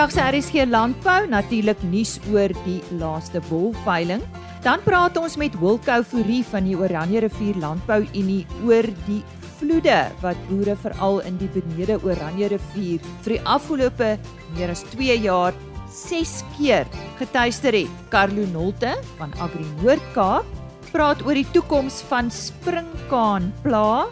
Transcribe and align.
vandag 0.00 0.16
se 0.16 0.38
RSG 0.38 0.62
landbou 0.64 1.26
natuurlik 1.28 1.80
nuus 1.92 2.14
oor 2.32 2.48
die 2.64 2.78
laaste 2.96 3.40
wolveiling. 3.50 4.22
Dan 4.64 4.80
praat 4.80 5.18
ons 5.20 5.36
met 5.36 5.52
Wilco 5.60 5.98
Fourie 6.08 6.40
van 6.48 6.64
die 6.64 6.76
Oranje 6.78 7.20
Rivier 7.20 7.58
Landbou 7.60 7.98
Unie 8.16 8.46
oor 8.64 8.88
die 9.04 9.18
vloede 9.58 9.98
wat 10.22 10.40
boere 10.48 10.78
veral 10.80 11.20
in 11.28 11.36
die 11.36 11.50
benede 11.52 11.98
Oranje 12.00 12.48
Rivier 12.54 13.04
vir 13.26 13.34
die 13.34 13.42
afgelope 13.44 14.14
meer 14.56 14.72
as 14.72 14.86
2 14.94 15.18
jaar 15.20 15.52
6 15.92 16.32
keer 16.56 16.88
getuister 17.20 17.76
het. 17.76 17.92
Carlo 18.08 18.48
Nolte 18.54 18.96
van 19.20 19.36
Agri 19.36 19.68
Noord-Kaap 19.82 20.48
praat 20.94 21.20
oor 21.28 21.36
die 21.36 21.48
toekoms 21.52 22.00
van 22.08 22.32
springkaan 22.32 23.52
pla. 23.60 24.08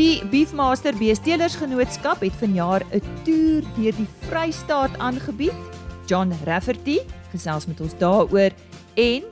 Die 0.00 0.22
Beefmaster 0.32 0.96
Beesteelersgenootskap 0.96 2.22
het 2.24 2.36
vanjaar 2.40 2.80
'n 2.88 3.02
toer 3.24 3.62
deur 3.76 3.94
die 3.96 4.08
Vrystaat 4.24 4.98
aangebied. 4.98 5.52
John 6.06 6.32
Rafferty 6.44 6.98
gesels 7.32 7.66
met 7.66 7.80
ons 7.80 7.92
daaroor 7.98 8.50
en 8.94 9.22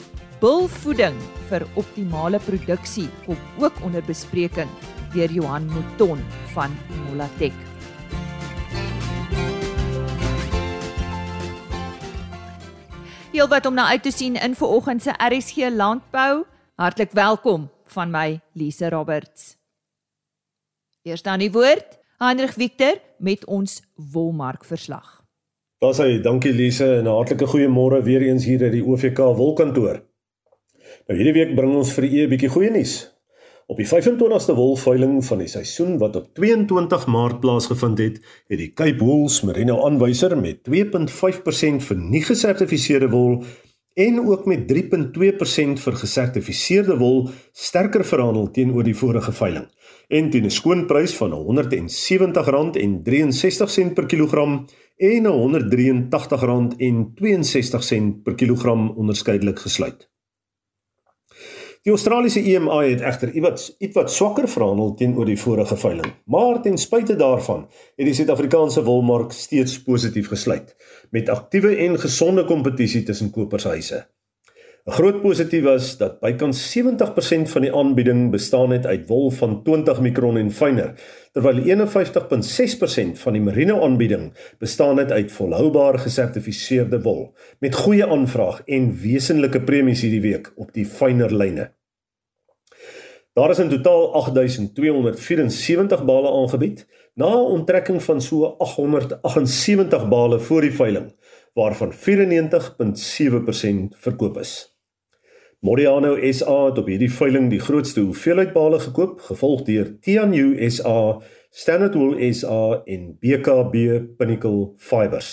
bulvoeding 0.40 1.16
vir 1.48 1.66
optimale 1.74 2.38
produksie 2.38 3.09
kom 3.24 3.36
ook 3.59 3.73
onder 3.82 4.04
bespreking 4.04 4.68
deur 5.14 5.30
Johan 5.30 5.66
Mouton 5.66 6.20
van 6.52 6.70
Molatek. 7.06 7.56
Heel 13.32 13.48
wat 13.48 13.66
om 13.66 13.74
na 13.74 13.87
uit 13.87 14.02
te 14.02 14.10
sien 14.10 14.34
in 14.34 14.54
vanoggend 14.54 15.02
se 15.02 15.10
RSG 15.16 15.56
Landbou. 15.70 16.45
Hartlik 16.74 17.12
welkom 17.12 17.70
van 17.84 18.10
my 18.10 18.40
Lise 18.52 18.88
Roberts. 18.88 19.57
Eers 21.08 21.24
dan 21.24 21.40
die 21.40 21.52
woord, 21.52 21.96
Heinrich 22.20 22.52
Victor 22.59 22.98
met 23.18 23.46
ons 23.48 23.78
wolmark 24.12 24.66
verslag. 24.68 25.23
Daar's 25.80 26.00
hy, 26.02 26.18
dankie 26.20 26.52
Lise 26.52 26.98
en 26.98 27.06
'n 27.06 27.15
hartlike 27.15 27.46
goeiemôre 27.48 28.02
weer 28.02 28.23
eens 28.26 28.45
hier 28.45 28.62
uit 28.62 28.73
die 28.73 28.84
OVK 28.84 29.18
wolkantoor. 29.38 30.02
Nou 31.06 31.16
hierdie 31.16 31.32
week 31.32 31.54
bring 31.54 31.76
ons 31.76 31.92
vir 31.92 32.04
u 32.04 32.24
'n 32.24 32.28
bietjie 32.28 32.48
goeie 32.48 32.70
nuus. 32.70 33.09
Op 33.66 33.76
die 33.76 33.87
25ste 33.87 34.54
wolveiling 34.54 35.24
van 35.24 35.38
die 35.38 35.48
seisoen 35.48 35.98
wat 35.98 36.16
op 36.16 36.34
22 36.34 37.06
Maart 37.06 37.40
plaasgevind 37.40 37.98
het, 37.98 38.20
het 38.48 38.59
die 38.59 38.72
Cape 38.72 39.04
Wools 39.04 39.43
Merino 39.43 39.87
aanwyser 39.87 40.37
met 40.37 40.62
2.5% 40.62 41.84
vir 41.84 41.96
nie 41.96 42.22
gesertifiseerde 42.22 43.09
wol 43.09 43.45
en 43.95 44.20
ook 44.28 44.46
met 44.46 44.66
3.2% 44.68 45.80
vir 45.80 45.93
gesertifiseerde 45.93 46.96
wol 46.96 47.30
sterker 47.52 48.04
verhandel 48.04 48.50
teenoor 48.50 48.84
die 48.84 48.96
vorige 48.96 49.32
veiling. 49.32 49.66
En 50.09 50.30
teen 50.30 50.45
'n 50.45 50.51
skoonprys 50.51 51.16
van 51.16 51.32
R170.63 51.32 53.92
per 53.95 54.06
kilogram 54.06 54.65
en 54.96 55.26
R183.62 55.26 55.32
per 58.23 58.34
kilogram 58.34 58.90
onderskeidelik 58.90 59.59
gesluit. 59.59 60.10
Die 61.82 61.92
Australiese 61.95 62.42
EMA 62.42 62.82
het 62.82 63.00
egter 63.00 63.32
ietwat 63.32 63.76
ietwat 63.78 64.12
swakker 64.12 64.48
verhandel 64.48 64.94
teenoor 64.94 65.25
die 65.25 65.41
vorige 65.41 65.76
veiling, 65.76 66.12
maar 66.26 66.62
ten 66.62 66.78
spyte 66.78 67.16
daarvan 67.16 67.69
het 67.97 68.06
die 68.06 68.15
Suid-Afrikaanse 68.15 68.84
wolmark 68.84 69.32
steeds 69.32 69.82
positief 69.82 70.28
gesluit 70.28 70.76
met 71.10 71.28
aktiewe 71.28 71.76
en 71.87 72.00
gesonde 72.00 72.44
kompetisie 72.44 73.03
tussen 73.03 73.31
kopershuise. 73.31 74.06
'n 74.88 74.91
Groot 74.91 75.20
positief 75.20 75.62
was 75.62 75.97
dat 76.00 76.20
bykans 76.20 76.72
70% 76.72 77.50
van 77.53 77.62
die 77.62 77.75
aanbieding 77.75 78.31
bestaan 78.31 78.70
het 78.72 78.86
uit 78.86 79.08
wol 79.08 79.31
van 79.31 79.62
20 79.62 80.00
mikron 80.00 80.36
en 80.36 80.50
fyner, 80.50 80.94
terwyl 81.32 81.60
51.6% 81.60 83.19
van 83.20 83.32
die 83.32 83.42
merino 83.42 83.82
aanbieding 83.84 84.32
bestaan 84.59 84.97
het 84.97 85.12
uit 85.12 85.32
volhoubaar 85.32 85.98
gesertifiseerde 85.98 87.03
wol 87.03 87.34
met 87.60 87.75
goeie 87.75 88.06
aanvraag 88.06 88.62
en 88.65 89.00
wesenlike 89.03 89.60
premies 89.60 90.00
hierdie 90.00 90.21
week 90.25 90.53
op 90.56 90.72
die 90.72 90.87
fyner 90.87 91.37
lyne. 91.37 91.72
Daar 93.37 93.50
is 93.50 93.59
in 93.59 93.69
totaal 93.69 94.15
8274 94.15 96.04
bale 96.04 96.32
aangebied 96.32 96.87
na 97.15 97.28
'n 97.28 97.53
onttrekking 97.60 98.03
van 98.03 98.21
so 98.21 98.56
878 98.59 100.09
bale 100.09 100.41
voor 100.41 100.60
die 100.60 100.72
veiling 100.72 101.15
waarvan 101.54 101.93
94.7% 101.93 103.97
verkoop 103.98 104.38
is. 104.38 104.78
Modiano 105.61 106.15
SA 106.33 106.69
het 106.69 106.77
op 106.79 106.87
hierdie 106.87 107.11
veiling 107.11 107.49
die 107.51 107.59
grootste 107.59 108.05
hoeveelheid 108.05 108.53
bale 108.55 108.79
gekoop, 108.79 109.17
gevolg 109.27 109.65
deur 109.67 109.89
Tianyu 110.07 110.53
SA, 110.71 111.19
Standard 111.51 111.97
Wool 111.99 112.15
SA 112.31 112.85
en 112.87 113.09
BKB 113.19 113.75
Pinnacle 114.21 114.69
Fibers. 114.79 115.33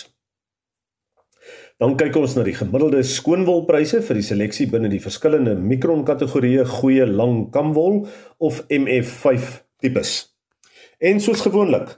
Dan 1.78 1.94
kyk 2.00 2.18
ons 2.18 2.34
na 2.34 2.46
die 2.48 2.56
gemiddelde 2.58 3.04
skoonwolpryse 3.06 4.02
vir 4.08 4.18
die 4.18 4.26
seleksie 4.26 4.66
binne 4.72 4.90
die 4.90 5.04
verskillende 5.04 5.54
mikron 5.62 6.02
kategorieë 6.10 6.66
goeie 6.74 7.06
lang 7.06 7.52
kamwol 7.54 8.08
of 8.42 8.64
MF5 8.74 9.54
tipes. 9.86 10.16
En 10.98 11.22
soos 11.22 11.46
gewoonlik, 11.46 11.94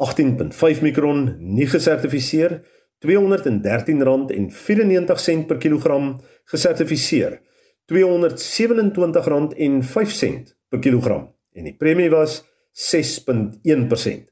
18.5 0.01 0.81
mikron 0.81 1.37
nie 1.39 1.67
gesertifiseer 1.69 2.65
R213.94 3.05 5.45
per 5.49 5.57
kilogram 5.61 6.21
gesertifiseer 6.49 7.37
R227.05 7.91 10.55
per 10.71 10.79
kilogram. 10.79 11.35
En 11.53 11.63
die 11.67 11.75
premie 11.77 12.09
was 12.09 12.43
6.1%. 12.71 14.31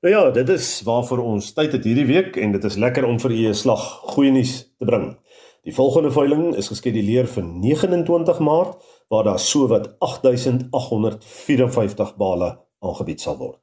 Nou 0.00 0.14
ja, 0.14 0.30
dit 0.30 0.48
is 0.48 0.82
waarvoor 0.82 1.18
ons 1.18 1.52
tyd 1.52 1.72
het 1.72 1.84
hierdie 1.84 2.06
week 2.06 2.36
en 2.36 2.52
dit 2.52 2.64
is 2.64 2.76
lekker 2.76 3.04
om 3.04 3.20
vir 3.20 3.30
u 3.30 3.48
'n 3.48 3.54
slag 3.54 4.00
goeie 4.14 4.32
nuus 4.32 4.74
te 4.78 4.84
bring. 4.84 5.18
Die 5.60 5.74
volgende 5.76 6.08
veiling 6.12 6.54
is 6.56 6.70
geskeduleer 6.72 7.26
vir 7.28 7.44
29 7.44 8.38
Maart 8.40 8.80
waar 9.12 9.24
daar 9.28 9.38
sowat 9.38 9.92
8854 10.00 12.16
bale 12.16 12.56
aangebied 12.80 13.20
sal 13.20 13.36
word. 13.36 13.60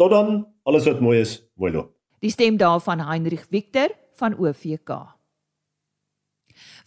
Tot 0.00 0.10
dan, 0.10 0.48
alles 0.64 0.88
wat 0.88 1.04
mooi 1.04 1.20
is, 1.20 1.44
mooi 1.60 1.72
loop. 1.72 1.92
Die 2.24 2.32
stem 2.32 2.56
daarvan 2.56 3.04
Heinrich 3.04 3.44
Victor 3.52 3.92
van 4.16 4.32
OVK. 4.40 4.88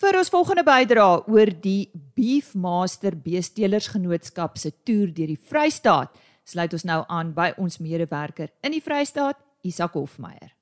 Vir 0.01 0.17
ons 0.17 0.33
volgende 0.33 0.65
bydra 0.65 1.21
oor 1.29 1.53
die 1.61 1.93
Beefmaster 2.17 3.13
Beesteelersgenootskap 3.13 4.57
se 4.57 4.73
toer 4.81 5.13
deur 5.13 5.35
die 5.35 5.37
Vrystaat 5.37 6.09
sluit 6.47 6.73
ons 6.73 6.87
nou 6.87 7.03
aan 7.11 7.33
by 7.35 7.51
ons 7.61 7.77
medewerker 7.83 8.49
in 8.65 8.71
die 8.73 8.81
Vrystaat, 8.81 9.37
Isak 9.67 9.99
Hofmeyer. 9.99 10.56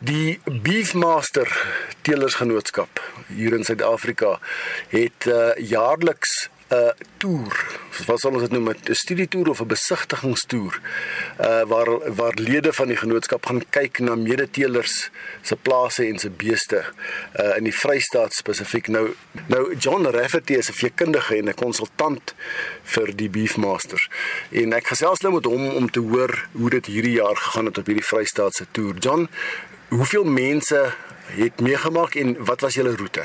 Die 0.00 0.40
Beefmaster 0.44 1.46
Teelersgenootskap 2.02 3.02
hier 3.28 3.52
in 3.52 3.64
Suid-Afrika 3.64 4.38
het 4.88 5.26
uh, 5.28 5.52
jaarliks 5.60 6.48
'n 6.70 6.92
toer, 7.18 7.56
wat 8.06 8.20
sal 8.22 8.36
ons 8.38 8.44
dit 8.46 8.52
noem, 8.54 8.68
'n 8.70 8.94
studietoer 8.94 9.48
of 9.48 9.60
'n 9.60 9.66
besigtigingstoer, 9.66 10.80
uh 11.40 11.62
waar 11.66 12.14
waar 12.14 12.34
lede 12.34 12.72
van 12.72 12.86
die 12.86 12.96
genootskap 12.96 13.46
gaan 13.46 13.62
kyk 13.70 13.98
na 13.98 14.14
medeteelers 14.14 15.10
se 15.42 15.56
plase 15.56 16.06
en 16.06 16.18
se 16.18 16.30
beeste 16.30 16.84
uh 17.40 17.56
in 17.56 17.64
die 17.64 17.74
Vrystaat 17.74 18.32
spesifiek. 18.32 18.88
Nou 18.88 19.14
nou 19.46 19.76
John 19.76 20.06
Rafferty 20.06 20.52
is 20.52 20.70
'n 20.70 20.72
veekundige 20.72 21.36
en 21.36 21.48
'n 21.48 21.54
konsultant 21.54 22.34
vir 22.82 23.16
die 23.16 23.30
Beefmasters. 23.30 24.08
En 24.50 24.72
ek 24.72 24.86
gesels 24.86 25.20
nou 25.20 25.34
met 25.34 25.44
hom 25.44 25.68
om 25.68 25.90
te 25.90 26.00
hoor 26.00 26.46
hoe 26.52 26.70
dit 26.70 26.86
hierdie 26.86 27.18
jaar 27.18 27.36
gegaan 27.36 27.64
het 27.64 27.78
op 27.78 27.86
hierdie 27.86 28.06
Vrystaatse 28.06 28.66
toer. 28.70 28.94
John, 28.98 29.28
hoeveel 29.90 30.24
mense 30.24 30.94
het 31.26 31.60
meegemaak 31.60 32.14
en 32.14 32.44
wat 32.44 32.60
was 32.60 32.74
julle 32.74 32.96
roete? 32.96 33.24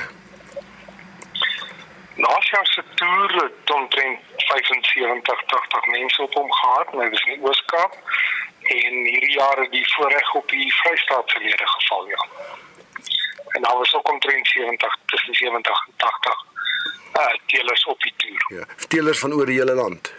Laas 2.15 2.49
jaar 2.49 2.65
se 2.65 2.83
toer 2.93 3.33
het 3.43 3.71
omtrent 3.71 4.19
75 4.37 5.43
80 5.45 5.85
mense 5.85 6.21
op 6.21 6.33
hom 6.33 6.51
gehad, 6.51 6.93
maar 6.93 7.09
dit 7.09 7.13
is 7.13 7.25
in 7.33 7.43
Ooskaap 7.43 7.93
en 8.61 8.93
hierdie 8.93 9.31
jaar 9.31 9.57
het 9.57 9.71
die 9.71 9.93
voorreg 9.93 10.33
op 10.33 10.49
die 10.49 10.73
Vrystaat 10.73 11.31
verlede 11.31 11.67
geval 11.67 12.07
ja. 12.07 12.25
En 13.47 13.61
daar 13.61 13.77
was 13.77 13.93
ook 13.93 14.11
omtrent 14.11 14.47
70 14.47 14.97
tussen 15.05 15.33
70 15.33 15.85
en 15.87 15.93
80 15.97 16.45
uh 17.15 17.33
teelers 17.45 17.85
op 17.85 18.01
die 18.01 18.13
toer. 18.17 18.57
Ja, 18.57 18.65
teelers 18.87 19.19
van 19.19 19.33
oor 19.33 19.45
die 19.45 19.59
hele 19.59 19.73
land. 19.73 20.13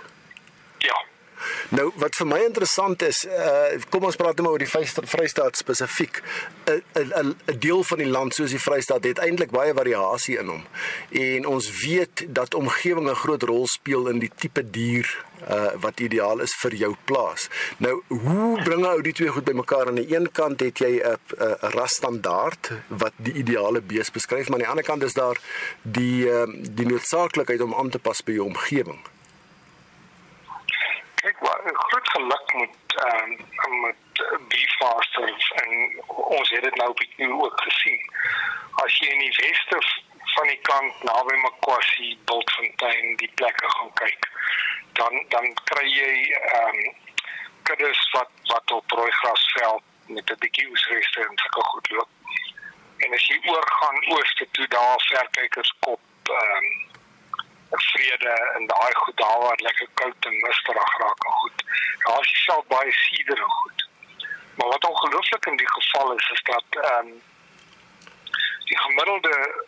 Nou 1.74 1.90
wat 1.98 2.14
vir 2.14 2.28
my 2.30 2.38
interessant 2.46 3.02
is, 3.02 3.24
uh 3.26 3.78
kom 3.90 4.06
ons 4.06 4.18
praat 4.18 4.38
nou 4.38 4.52
oor 4.52 4.62
die 4.62 4.70
Vrystaat 4.70 5.58
spesifiek. 5.58 6.22
'n 6.66 6.82
'n 6.94 7.34
'n 7.46 7.58
deel 7.58 7.82
van 7.84 7.98
die 7.98 8.10
land 8.10 8.34
soos 8.34 8.50
die 8.50 8.62
Vrystaat 8.62 9.04
het 9.04 9.18
eintlik 9.18 9.50
baie 9.50 9.74
variasie 9.74 10.38
in 10.38 10.48
hom. 10.48 10.64
En 11.10 11.46
ons 11.46 11.70
weet 11.82 12.26
dat 12.28 12.54
omgewing 12.54 13.10
'n 13.10 13.14
groot 13.14 13.42
rol 13.42 13.66
speel 13.66 14.08
in 14.08 14.18
die 14.18 14.30
tipe 14.36 14.70
dier 14.70 15.24
uh 15.50 15.74
wat 15.80 16.00
ideaal 16.00 16.40
is 16.40 16.54
vir 16.54 16.74
jou 16.74 16.94
plaas. 17.04 17.48
Nou, 17.78 18.02
hoe 18.08 18.62
bring 18.62 18.86
ou 18.86 19.02
die 19.02 19.12
twee 19.12 19.28
goed 19.28 19.44
bymekaar? 19.44 19.86
Aan 19.86 20.00
die 20.00 20.14
een 20.14 20.32
kant 20.32 20.60
het 20.60 20.78
jy 20.78 21.02
'n 21.02 21.18
'n 21.38 21.70
rasstandaard 21.70 22.70
wat 22.88 23.12
die 23.16 23.32
ideale 23.32 23.80
bees 23.80 24.10
beskryf, 24.10 24.48
maar 24.48 24.58
aan 24.58 24.64
die 24.64 24.68
ander 24.68 24.84
kant 24.84 25.02
is 25.02 25.14
daar 25.14 25.38
die 25.82 26.26
uh 26.26 26.46
die 26.70 26.86
noodsaaklikheid 26.86 27.60
om 27.60 27.74
aan 27.74 27.90
te 27.90 27.98
pas 27.98 28.22
by 28.22 28.32
jou 28.32 28.46
omgewing 28.46 29.00
kyk 31.26 31.40
wat 31.42 31.60
groot 31.90 32.05
geluk 32.16 32.52
met 32.54 32.96
ehm 33.04 33.32
um, 33.66 33.80
met 33.80 34.04
beefmasters 34.48 35.50
en 35.62 36.02
ons 36.06 36.50
het 36.50 36.62
dit 36.62 36.74
nou 36.74 36.88
op 36.90 36.98
die 36.98 37.32
ook 37.32 37.60
gesien. 37.60 38.10
As 38.84 38.98
jy 38.98 39.08
in 39.08 39.18
die 39.18 39.36
weste 39.40 39.80
van 40.34 40.46
die 40.52 40.60
kant 40.68 41.02
naby 41.08 41.36
Makwasi, 41.42 42.18
Bultfontein, 42.24 43.16
die 43.16 43.30
plekke 43.34 43.70
gaan 43.76 43.92
kyk, 44.00 44.30
dan 45.00 45.24
dan 45.28 45.52
kry 45.64 45.86
jy 45.88 46.14
ehm 46.40 46.80
um, 46.80 46.94
kuddes 47.68 48.02
wat 48.16 48.32
wat 48.52 48.72
op 48.78 48.98
rooi 48.98 49.12
grasveld 49.20 49.82
met 50.06 50.30
'n 50.30 50.42
bietjie 50.44 50.68
oesreste 50.70 51.20
en 51.28 51.38
sulke 51.44 51.68
goed 51.68 51.90
loop. 51.90 52.12
En 53.04 53.14
as 53.14 53.26
jy 53.26 53.40
oorgaan 53.44 54.04
ooste 54.16 54.48
toe 54.50 54.68
daar 54.68 55.00
verkykerskop 55.12 56.00
ehm 56.40 56.64
um, 56.64 56.85
vrede 57.70 58.52
en 58.54 58.66
daai 58.66 58.94
goed 58.94 59.16
daar 59.16 59.38
waar 59.38 59.58
lekker 59.62 59.88
koud 59.94 60.24
en 60.24 60.36
misterig 60.36 60.98
raak 60.98 61.24
en 61.24 61.32
goed. 61.32 61.64
Daar 61.98 62.20
is 62.20 62.44
self 62.44 62.66
baie 62.66 62.92
sieder 62.92 63.38
en 63.38 63.50
goed. 63.50 63.88
Maar 64.54 64.68
wat 64.68 64.84
ongelooflik 64.84 65.46
in 65.46 65.56
die 65.56 65.70
geval 65.70 66.16
is 66.16 66.30
is 66.32 66.42
dat 66.42 66.64
ehm 66.70 67.06
um, 67.06 67.22
die 68.64 68.78
gemiddelde 68.78 69.64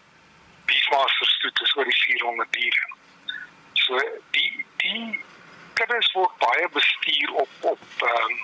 beefmaster 0.65 1.27
stoet 1.27 1.61
is 1.61 1.77
oor 1.77 1.85
die 1.85 2.03
400 2.03 2.53
diere. 2.53 2.87
So 3.73 4.01
die 4.31 4.67
die 4.77 5.25
kuddes 5.73 6.13
word 6.13 6.39
baie 6.39 6.69
bestuur 6.69 7.33
op 7.33 7.51
op 7.61 7.81
ehm 7.99 8.31
um, 8.31 8.39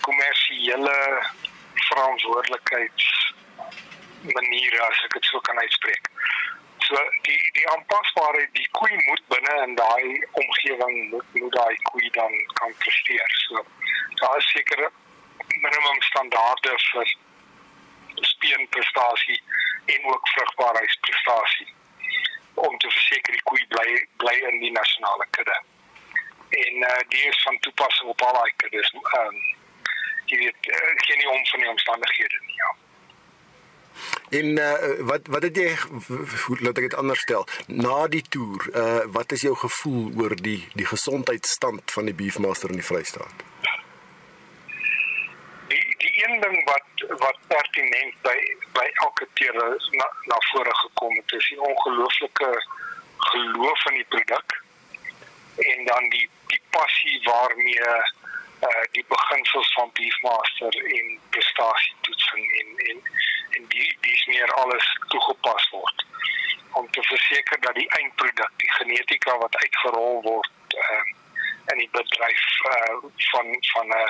kommersiële 0.00 1.26
verantwoordelikheids 1.74 3.34
maniere 4.22 4.80
as 4.82 5.02
ek 5.04 5.12
dit 5.12 5.24
sou 5.24 5.40
kan 5.40 5.58
uitspreek. 5.58 6.10
So 6.88 6.96
die 7.26 7.50
die 7.52 7.66
aanpasbaarheid 7.68 8.54
die 8.56 8.68
koei 8.78 8.94
moet 9.06 9.24
binne 9.32 9.54
in 9.62 9.74
daai 9.76 10.24
omgewing 10.42 11.10
moet 11.10 11.34
moet 11.40 11.52
daai 11.56 11.76
koei 11.90 12.10
dan 12.10 12.36
kan 12.60 12.72
presteer. 12.84 13.34
So 13.48 13.64
daar 14.20 14.36
is 14.36 14.50
sekere 14.50 14.90
minimum 15.48 16.02
standaarde 16.10 16.76
vir 16.84 17.12
speenprestasie 18.30 19.42
en 19.96 20.08
ook 20.14 20.28
vrugbaarheidsprestasie 20.28 21.68
om 22.54 22.78
te 22.78 22.90
verseker 22.90 23.36
die 23.36 23.46
koei 23.52 23.66
bly 23.74 23.88
bly 24.24 24.36
in 24.50 24.58
die 24.64 24.72
nasionale 24.80 25.26
kudde. 25.36 25.60
En 26.64 26.82
uh, 26.90 26.98
die 27.08 27.24
is 27.28 27.42
van 27.42 27.58
toepassing 27.66 28.08
op 28.16 28.22
al 28.22 28.32
daai 28.40 28.52
kuddes. 28.56 28.92
Ehm 28.96 29.26
um, 29.26 29.40
jy 30.32 30.38
weet 30.44 30.74
uh, 30.76 30.92
geen 31.06 31.28
om 31.28 31.46
van 31.46 31.60
die 31.60 31.74
omstandighede 31.76 32.40
nie. 32.46 32.60
Ja. 32.64 32.76
En 34.30 34.46
uh, 34.58 34.72
wat 35.00 35.26
wat 35.26 35.42
het 35.42 35.56
jy 35.56 35.70
laat 36.60 36.76
ek 36.76 36.90
dit 36.90 36.96
anders 37.00 37.20
stel 37.24 37.46
na 37.66 38.06
die 38.12 38.24
toer 38.28 38.66
uh, 38.76 39.04
wat 39.14 39.32
is 39.32 39.44
jou 39.46 39.54
gevoel 39.56 40.10
oor 40.20 40.34
die 40.36 40.60
die 40.76 40.86
gesondheidstand 40.86 41.92
van 41.96 42.10
die 42.10 42.16
beefmaster 42.18 42.68
in 42.68 42.80
die 42.82 42.88
Vrystaat? 42.90 43.44
Die 45.72 45.84
die 46.04 46.12
een 46.24 46.40
ding 46.44 46.58
wat 46.68 47.06
wat 47.24 47.40
pertinent 47.54 48.20
by 48.26 48.36
by 48.76 48.84
elke 49.06 49.28
keer 49.40 49.56
na 49.96 50.10
na 50.32 50.40
vore 50.50 50.76
gekom 50.84 51.16
het 51.16 51.36
is 51.40 51.48
die 51.48 51.60
ongelooflike 51.70 52.52
geloof 53.32 53.86
in 53.90 54.00
die 54.02 54.08
produk 54.12 54.58
en 55.72 55.84
dan 55.84 56.08
die 56.12 56.28
die 56.52 56.62
passie 56.76 57.20
waarmee 57.24 57.88
uh 58.68 58.84
die 58.92 59.04
beginsels 59.08 59.72
van 59.72 59.90
beefmaster 59.94 60.78
en 60.98 61.18
prestasie 61.30 61.94
toetsing 62.00 62.46
en 62.60 62.70
en 62.90 63.02
en 63.56 63.66
die 63.74 63.96
dis 64.00 64.24
meer 64.26 64.47
alles 64.62 64.86
toegepas 65.14 65.68
word 65.76 66.06
om 66.78 66.90
te 66.90 67.02
verseker 67.02 67.60
dat 67.66 67.74
die 67.74 67.88
eindproduk 67.98 68.52
die 68.62 68.72
genetika 68.78 69.36
wat 69.42 69.56
uitgerol 69.62 70.22
word 70.22 70.78
uh, 70.84 71.04
in 71.72 71.82
die 71.82 71.90
bedryf 71.92 72.48
uh, 72.72 72.96
van 73.30 73.54
van 73.72 73.94
'n 73.98 74.08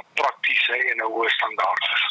'n 0.00 0.06
praktiese 0.20 0.76
en 0.90 0.96
'n 0.96 1.10
hoë 1.14 1.28
standaard 1.38 1.84
is. 1.96 2.04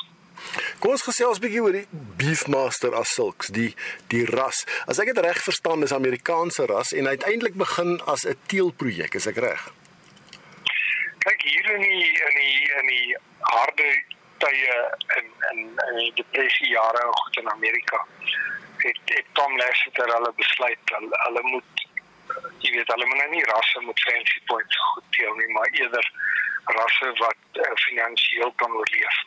Kom 0.79 0.91
ons 0.91 1.05
gesels 1.09 1.37
'n 1.37 1.43
bietjie 1.45 1.63
oor 1.63 1.75
die 1.75 1.87
Beefmaster 2.21 2.95
as 2.95 3.13
sulks, 3.13 3.47
die 3.47 3.75
die 4.07 4.25
ras. 4.25 4.65
As 4.85 4.99
ek 4.99 5.13
dit 5.13 5.23
reg 5.25 5.39
verstaan, 5.43 5.83
is 5.83 5.93
Amerikaanse 5.93 6.65
ras 6.65 6.91
en 6.91 7.07
uiteindelik 7.07 7.55
begin 7.65 8.01
as 8.05 8.25
'n 8.25 8.37
teelprojek, 8.47 9.13
is 9.13 9.27
ek 9.27 9.37
reg? 9.37 9.71
Kyk 11.25 11.41
hier 11.41 11.71
in 11.75 11.81
die 11.81 12.07
in 12.27 12.35
die 12.41 12.59
in 12.79 12.87
die 12.87 13.17
harde 13.39 14.03
tye 14.43 14.75
in 15.17 15.27
in 15.51 15.59
in 15.87 15.95
die 15.99 16.13
depressie 16.19 16.69
jare 16.69 17.05
in 17.05 17.15
goed 17.21 17.37
in 17.41 17.49
Amerika. 17.51 18.05
Het, 18.77 18.99
het 19.05 19.25
Tom 19.39 19.57
Lasseter 19.57 20.13
hulle 20.15 20.31
besluit 20.35 20.93
hulle, 20.95 21.19
hulle 21.25 21.43
moet 21.51 21.83
jy 22.63 22.71
weet 22.75 22.91
hulle 22.93 23.05
moet 23.05 23.21
nou 23.21 23.29
nie 23.35 23.45
rasse 23.51 23.83
met 23.87 24.03
fancy 24.07 24.41
points 24.51 24.79
goed 24.89 25.07
deel 25.17 25.35
nie 25.39 25.51
maar 25.55 25.69
eerder 25.79 26.11
rasse 26.79 27.11
wat 27.21 27.61
uh, 27.63 27.71
finansiëel 27.85 28.53
kan 28.61 28.75
oorleef. 28.81 29.17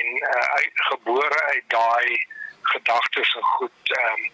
En 0.00 0.10
uh, 0.16 0.44
uit 0.58 0.84
gebore 0.90 1.40
uit 1.54 1.64
daai 1.66 2.26
gedagtes 2.72 3.34
en 3.34 3.48
goed 3.54 3.94
um, 4.02 4.26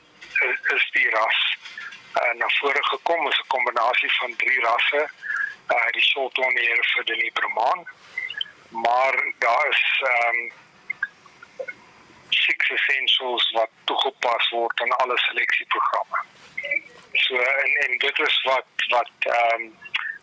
is, 0.49 0.59
is 0.77 0.91
die 0.97 1.11
ras 1.11 1.41
uh, 2.21 2.33
na 2.41 2.49
vore 2.59 2.85
gekom. 2.91 3.29
Is 3.29 3.41
'n 3.45 3.53
kombinasie 3.57 4.13
van 4.19 4.37
drie 4.37 4.61
rasse 4.61 5.03
uh, 5.05 5.89
die 5.97 6.07
Shorthorn 6.11 6.61
vir 6.95 7.05
die 7.13 7.33
Brahman 7.41 7.87
maar 8.71 9.15
daar 9.39 9.69
is 9.69 9.85
ehm 10.13 10.39
um, 10.39 10.53
six 12.29 12.71
essentials 12.71 13.51
wat 13.51 13.71
toegepas 13.85 14.49
word 14.51 14.81
aan 14.81 14.97
alle 15.03 15.19
seleksieprogramme. 15.19 16.23
So 17.13 17.37
en 17.37 17.71
en 17.85 17.99
dit 17.99 18.19
is 18.29 18.43
wat 18.43 18.89
wat 18.89 19.11
ehm 19.19 19.63
um, 19.63 19.75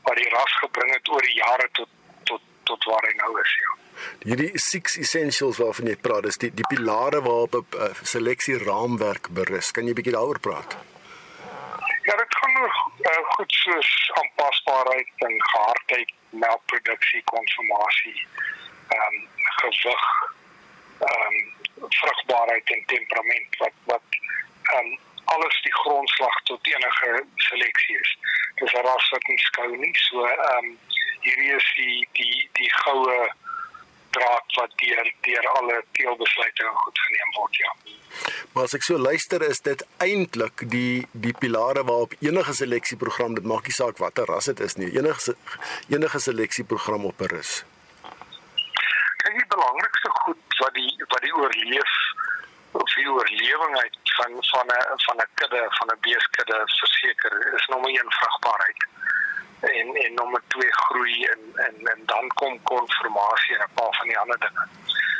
wat 0.03 0.15
die 0.19 0.29
ras 0.29 0.57
gebring 0.59 0.93
het 0.93 1.09
oor 1.09 1.21
die 1.21 1.39
jare 1.39 1.69
tot 1.71 1.89
tot 2.23 2.41
tot 2.63 2.83
waar 2.83 3.07
hy 3.07 3.15
nou 3.21 3.31
is 3.41 3.55
ja. 3.61 3.71
Hierdie 4.23 4.51
six 4.59 4.97
essentials 4.97 5.59
waarvan 5.61 5.87
jy 5.91 5.95
praat, 5.95 6.25
is 6.25 6.39
die 6.41 6.51
die 6.53 6.67
pilare 6.69 7.21
waarop 7.21 7.55
'n 7.59 7.83
uh, 7.85 7.93
seleksie 8.01 8.57
raamwerk 8.57 9.29
berus. 9.29 9.71
Kan 9.71 9.87
jy 9.87 9.93
bietjie 9.93 10.15
daaroor 10.17 10.39
praat? 10.39 10.77
Dit 12.03 12.35
gaan 12.37 12.53
nog 12.53 12.91
uh, 12.99 13.25
goed 13.25 13.51
soos 13.51 14.11
aanpasbaarheid 14.13 15.11
en 15.15 15.43
gehardheid 15.43 16.13
melkproduksie, 16.29 17.23
konsumasie, 17.23 18.27
ehm 18.87 19.13
um, 19.13 19.29
gewig, 19.37 20.05
ehm 20.99 21.35
um, 21.35 21.89
vrugbaarheid 21.89 22.71
en 22.71 22.83
temperament 22.85 23.57
wat 23.57 23.75
wat 23.83 24.07
ehm 24.63 24.85
um, 24.85 24.99
alles 25.25 25.61
die 25.61 25.73
grondslag 25.73 26.41
tot 26.43 26.67
enige 26.67 27.25
seleksie 27.35 27.99
is. 27.99 28.17
Dis 28.55 28.73
'n 28.73 28.85
ras 28.85 29.09
wat 29.09 29.27
nie 29.27 29.39
skou 29.39 29.77
nie, 29.77 29.97
so 29.97 30.25
ehm 30.25 30.57
um, 30.57 30.79
hierdie 31.19 31.55
is 31.55 31.73
die 31.75 32.07
die 32.11 32.49
die 32.53 32.73
goue 32.73 33.31
draad 34.17 34.55
wat 34.59 34.71
deur 34.81 35.11
deur 35.27 35.47
alle 35.57 35.83
teelbesluite 35.97 36.69
goed 36.83 37.03
geneem 37.05 37.35
word 37.39 37.59
ja. 37.63 37.71
Maar 38.53 38.69
as 38.69 38.75
ek 38.77 38.85
so 38.85 38.97
luister 39.01 39.43
is 39.49 39.61
dit 39.65 39.83
eintlik 40.05 40.65
die 40.75 41.05
die 41.25 41.33
pilare 41.43 41.83
waarop 41.89 42.15
enige 42.21 42.53
seleksieprogram 42.61 43.37
dit 43.39 43.49
maak 43.53 43.69
nie 43.69 43.77
saak 43.77 44.01
watter 44.03 44.29
ras 44.29 44.49
dit 44.51 44.63
is 44.67 44.77
nie 44.81 44.91
enige 44.97 45.35
enige 45.89 46.23
seleksieprogram 46.27 47.09
op 47.11 47.25
rus. 47.33 47.53
Kyk 49.23 49.37
die 49.39 49.49
belangrikste 49.55 50.15
goed 50.23 50.59
wat 50.63 50.73
die 50.79 50.89
wat 51.15 51.21
die 51.27 51.35
oorleef 51.41 51.93
of 52.71 52.95
die 52.97 53.09
oorlewing 53.09 53.77
uit 53.81 53.97
van 54.17 54.31
van 54.53 54.67
'n 54.77 54.99
van 55.07 55.17
'n 55.25 55.29
kudde 55.41 55.61
van 55.79 55.87
'n 55.93 56.01
beeskudde 56.07 56.59
verseker 56.79 57.53
is 57.57 57.65
nommer 57.73 57.89
1 57.89 58.11
vrugbaarheid 58.19 58.91
en 59.63 59.95
en 59.95 60.13
nommer 60.13 60.41
2 60.47 60.71
groei 60.71 61.25
en 61.25 61.39
en 61.55 61.75
en 61.93 62.01
dan 62.05 62.27
kom 62.27 62.63
konformasie 62.63 63.55
en 63.55 63.63
'n 63.63 63.73
paar 63.73 63.95
van 63.97 64.07
die 64.07 64.17
ander 64.17 64.39
dinge. 64.39 64.67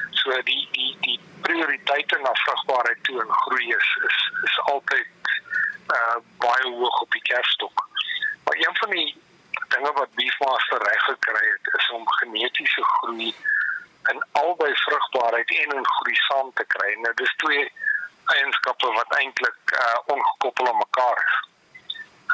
So 0.10 0.42
die 0.42 0.68
die 0.72 0.98
die 1.00 1.20
prioriteite 1.42 2.20
na 2.22 2.34
vrugbaarheid 2.34 3.04
toe 3.04 3.22
en 3.22 3.34
groei 3.34 3.68
is 3.68 3.98
is 4.08 4.32
is 4.44 4.60
altyd 4.60 5.08
uh 5.98 6.18
baie 6.38 6.68
hoog 6.76 7.02
op 7.02 7.12
die 7.12 7.22
kerfstok. 7.22 7.88
Maar 8.44 8.56
een 8.58 8.76
van 8.76 8.90
die 8.90 9.22
dinge 9.68 9.92
wat 9.94 10.14
Beefmaster 10.14 10.82
reg 10.84 11.04
gekry 11.04 11.50
het 11.50 11.74
is 11.80 11.90
om 11.90 12.10
genetiese 12.10 12.84
groei 12.84 13.36
in 14.12 14.24
albei 14.32 14.76
vrugbaarheid 14.76 15.50
en 15.50 15.78
in 15.78 15.88
groei 15.88 16.16
saam 16.16 16.52
te 16.54 16.66
kry. 16.66 16.94
Nou 16.94 17.14
dis 17.14 17.34
twee 17.36 17.72
eienskappe 18.26 18.92
wat 18.92 19.18
eintlik 19.18 19.58
uh 19.72 19.98
ongekoppel 20.06 20.68
aan 20.68 20.78
mekaar 20.78 21.26
is. 21.28 21.53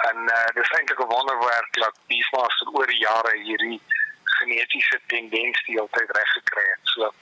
En 0.08 0.18
uh 0.18 0.50
dis 0.54 0.70
eintlik 0.78 1.00
'n 1.00 1.14
wonderwerk 1.16 1.74
dat 1.84 1.96
Beefmaster 2.08 2.68
oor 2.68 2.88
die 2.88 3.04
jare 3.10 3.34
hierdie 3.44 3.82
genetiese 4.24 5.00
tendens 5.06 5.64
die 5.66 5.80
altyd 5.80 6.12
reg 6.18 6.32
gekry 6.38 6.66
het. 6.74 6.84
So 6.84 7.14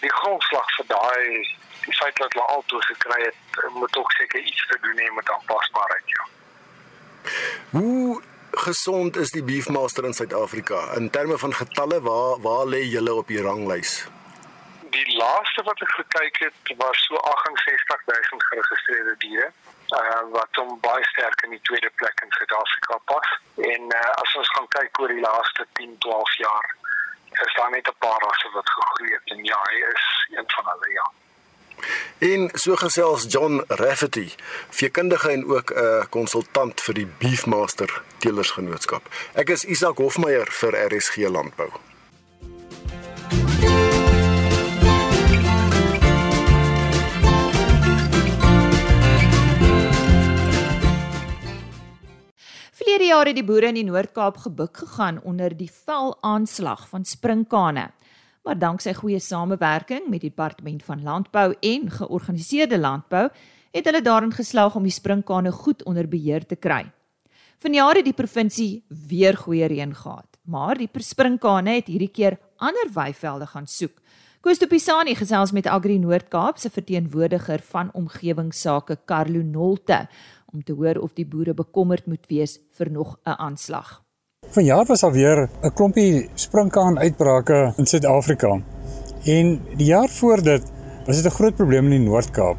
die 0.00 0.12
grondslag 0.20 0.68
vir 0.76 0.86
daai 0.86 1.56
die 1.86 1.96
feit 1.96 2.16
dat 2.16 2.32
hulle 2.32 2.46
altoe 2.46 2.82
gekry 2.82 3.20
het, 3.24 3.64
moet 3.72 3.96
ook 3.96 4.12
seker 4.12 4.40
iets 4.40 4.66
te 4.66 4.78
doen 4.80 4.98
hê 4.98 5.10
met 5.14 5.30
aanpasbaarheid. 5.30 6.02
Ja. 6.06 6.24
Hoe 7.70 8.22
gesond 8.50 9.16
is 9.16 9.30
die 9.30 9.42
Beefmaster 9.42 10.04
in 10.04 10.14
Suid-Afrika 10.14 10.92
in 10.96 11.10
terme 11.10 11.38
van 11.38 11.54
getalle 11.54 12.00
waar 12.00 12.40
waar 12.40 12.66
lê 12.66 12.82
julle 12.82 13.14
op 13.14 13.28
die 13.28 13.42
ranglys? 13.42 14.06
Die 14.90 15.16
laaste 15.16 15.62
wat 15.62 15.80
ek 15.82 15.92
gekyk 16.00 16.38
het 16.46 16.76
was 16.76 17.04
so 17.04 17.16
68000 17.16 18.46
geregistreerde 18.50 19.14
diere 19.18 19.52
uh 20.00 20.22
wat 20.30 20.60
hom 20.60 20.80
baie 20.80 21.04
sterk 21.04 21.42
in 21.42 21.50
die 21.50 21.62
tweede 21.62 21.90
plek 21.94 22.20
in 22.24 22.30
Suid-Afrika 22.38 22.98
pas. 23.04 23.28
En 23.56 23.82
uh 24.00 24.22
as 24.22 24.34
ons 24.36 24.50
gaan 24.54 24.68
kyk 24.68 25.00
oor 25.00 25.08
die 25.08 25.20
laaste 25.20 25.66
10, 25.72 25.98
12 25.98 26.36
jaar, 26.36 26.74
is 27.44 27.54
daar 27.54 27.70
net 27.70 27.88
'n 27.88 27.98
paar 27.98 28.20
rasse 28.26 28.48
wat 28.52 28.70
gegroei 28.70 29.12
het 29.12 29.36
en 29.36 29.44
ja, 29.44 29.60
hy 29.70 29.78
is 29.94 30.04
een 30.38 30.48
van 30.56 30.64
hulle 30.72 30.92
ja. 30.92 31.06
En 32.18 32.50
so 32.52 32.76
gesels 32.76 33.26
John 33.28 33.64
Rafferty, 33.68 34.30
veekundige 34.70 35.30
en 35.30 35.46
ook 35.46 35.70
'n 35.70 35.78
uh, 35.78 36.04
konsultant 36.10 36.80
vir 36.80 36.94
die 36.94 37.06
Beefmaster 37.06 38.02
Teelersgenootskap. 38.18 39.02
Ek 39.34 39.48
is 39.48 39.64
Isak 39.64 39.96
Hofmeyer 39.96 40.48
vir 40.50 40.72
RSG 40.88 41.16
Landbou. 41.16 41.70
Verlede 52.96 53.12
jaar 53.12 53.28
het 53.28 53.36
die 53.36 53.44
boere 53.44 53.68
in 53.68 53.76
die 53.76 53.84
Noord-Kaap 53.84 54.38
gebuk 54.40 54.78
gegaan 54.80 55.18
onder 55.28 55.52
die 55.52 55.68
velaanslag 55.68 56.86
van 56.88 57.02
sprinkane. 57.04 57.90
Maar 58.40 58.56
danksy 58.56 58.94
goeie 58.96 59.18
samewerking 59.20 60.06
met 60.08 60.22
die 60.24 60.30
departement 60.30 60.80
van 60.84 61.02
landbou 61.04 61.50
en 61.60 61.90
georganiseerde 61.92 62.78
landbou, 62.80 63.26
het 63.76 63.84
hulle 63.84 64.00
daarin 64.00 64.32
geslaag 64.32 64.78
om 64.80 64.88
die 64.88 64.96
sprinkane 64.96 65.52
goed 65.52 65.84
onder 65.84 66.08
beheer 66.08 66.46
te 66.48 66.56
kry. 66.56 66.86
Vanjaar 67.60 68.00
het 68.00 68.08
die 68.08 68.16
provinsie 68.16 68.86
weer 68.88 69.36
goeie 69.36 69.68
reën 69.68 69.92
gehad, 69.92 70.40
maar 70.48 70.80
die 70.80 70.88
sprinkane 70.96 71.76
het 71.76 71.92
hierdie 71.92 72.08
keer 72.08 72.38
ander 72.56 72.88
weivelde 72.96 73.52
gaan 73.52 73.68
soek. 73.68 74.00
Koos 74.40 74.60
de 74.62 74.68
Pisani 74.70 75.12
gesels 75.18 75.50
met 75.50 75.66
Agri 75.66 75.98
Noord-Kaap 75.98 76.60
se 76.62 76.70
verteenwoordiger 76.70 77.60
van 77.66 77.88
omgewingsake 77.92 79.00
Carlo 79.04 79.42
Nolte 79.42 80.04
om 80.56 80.64
te 80.64 80.72
hoor 80.72 81.02
of 81.04 81.14
die 81.16 81.28
boere 81.28 81.54
bekommerd 81.54 82.06
moet 82.10 82.26
wees 82.32 82.58
vir 82.78 82.90
nog 82.90 83.16
'n 83.24 83.36
aanslag. 83.48 84.02
Vanjaar 84.56 84.86
was 84.86 85.02
alweer 85.02 85.48
'n 85.62 85.74
klompie 85.74 86.28
sprinkaan 86.34 86.98
uitbrake 86.98 87.72
in 87.76 87.86
Suid-Afrika. 87.86 88.60
En 89.24 89.60
die 89.76 89.86
jaar 89.86 90.08
voor 90.08 90.42
dit 90.42 90.62
was 91.06 91.16
dit 91.16 91.26
'n 91.32 91.36
groot 91.38 91.56
probleem 91.56 91.84
in 91.84 91.90
die 91.90 92.08
Noord-Kaap. 92.08 92.56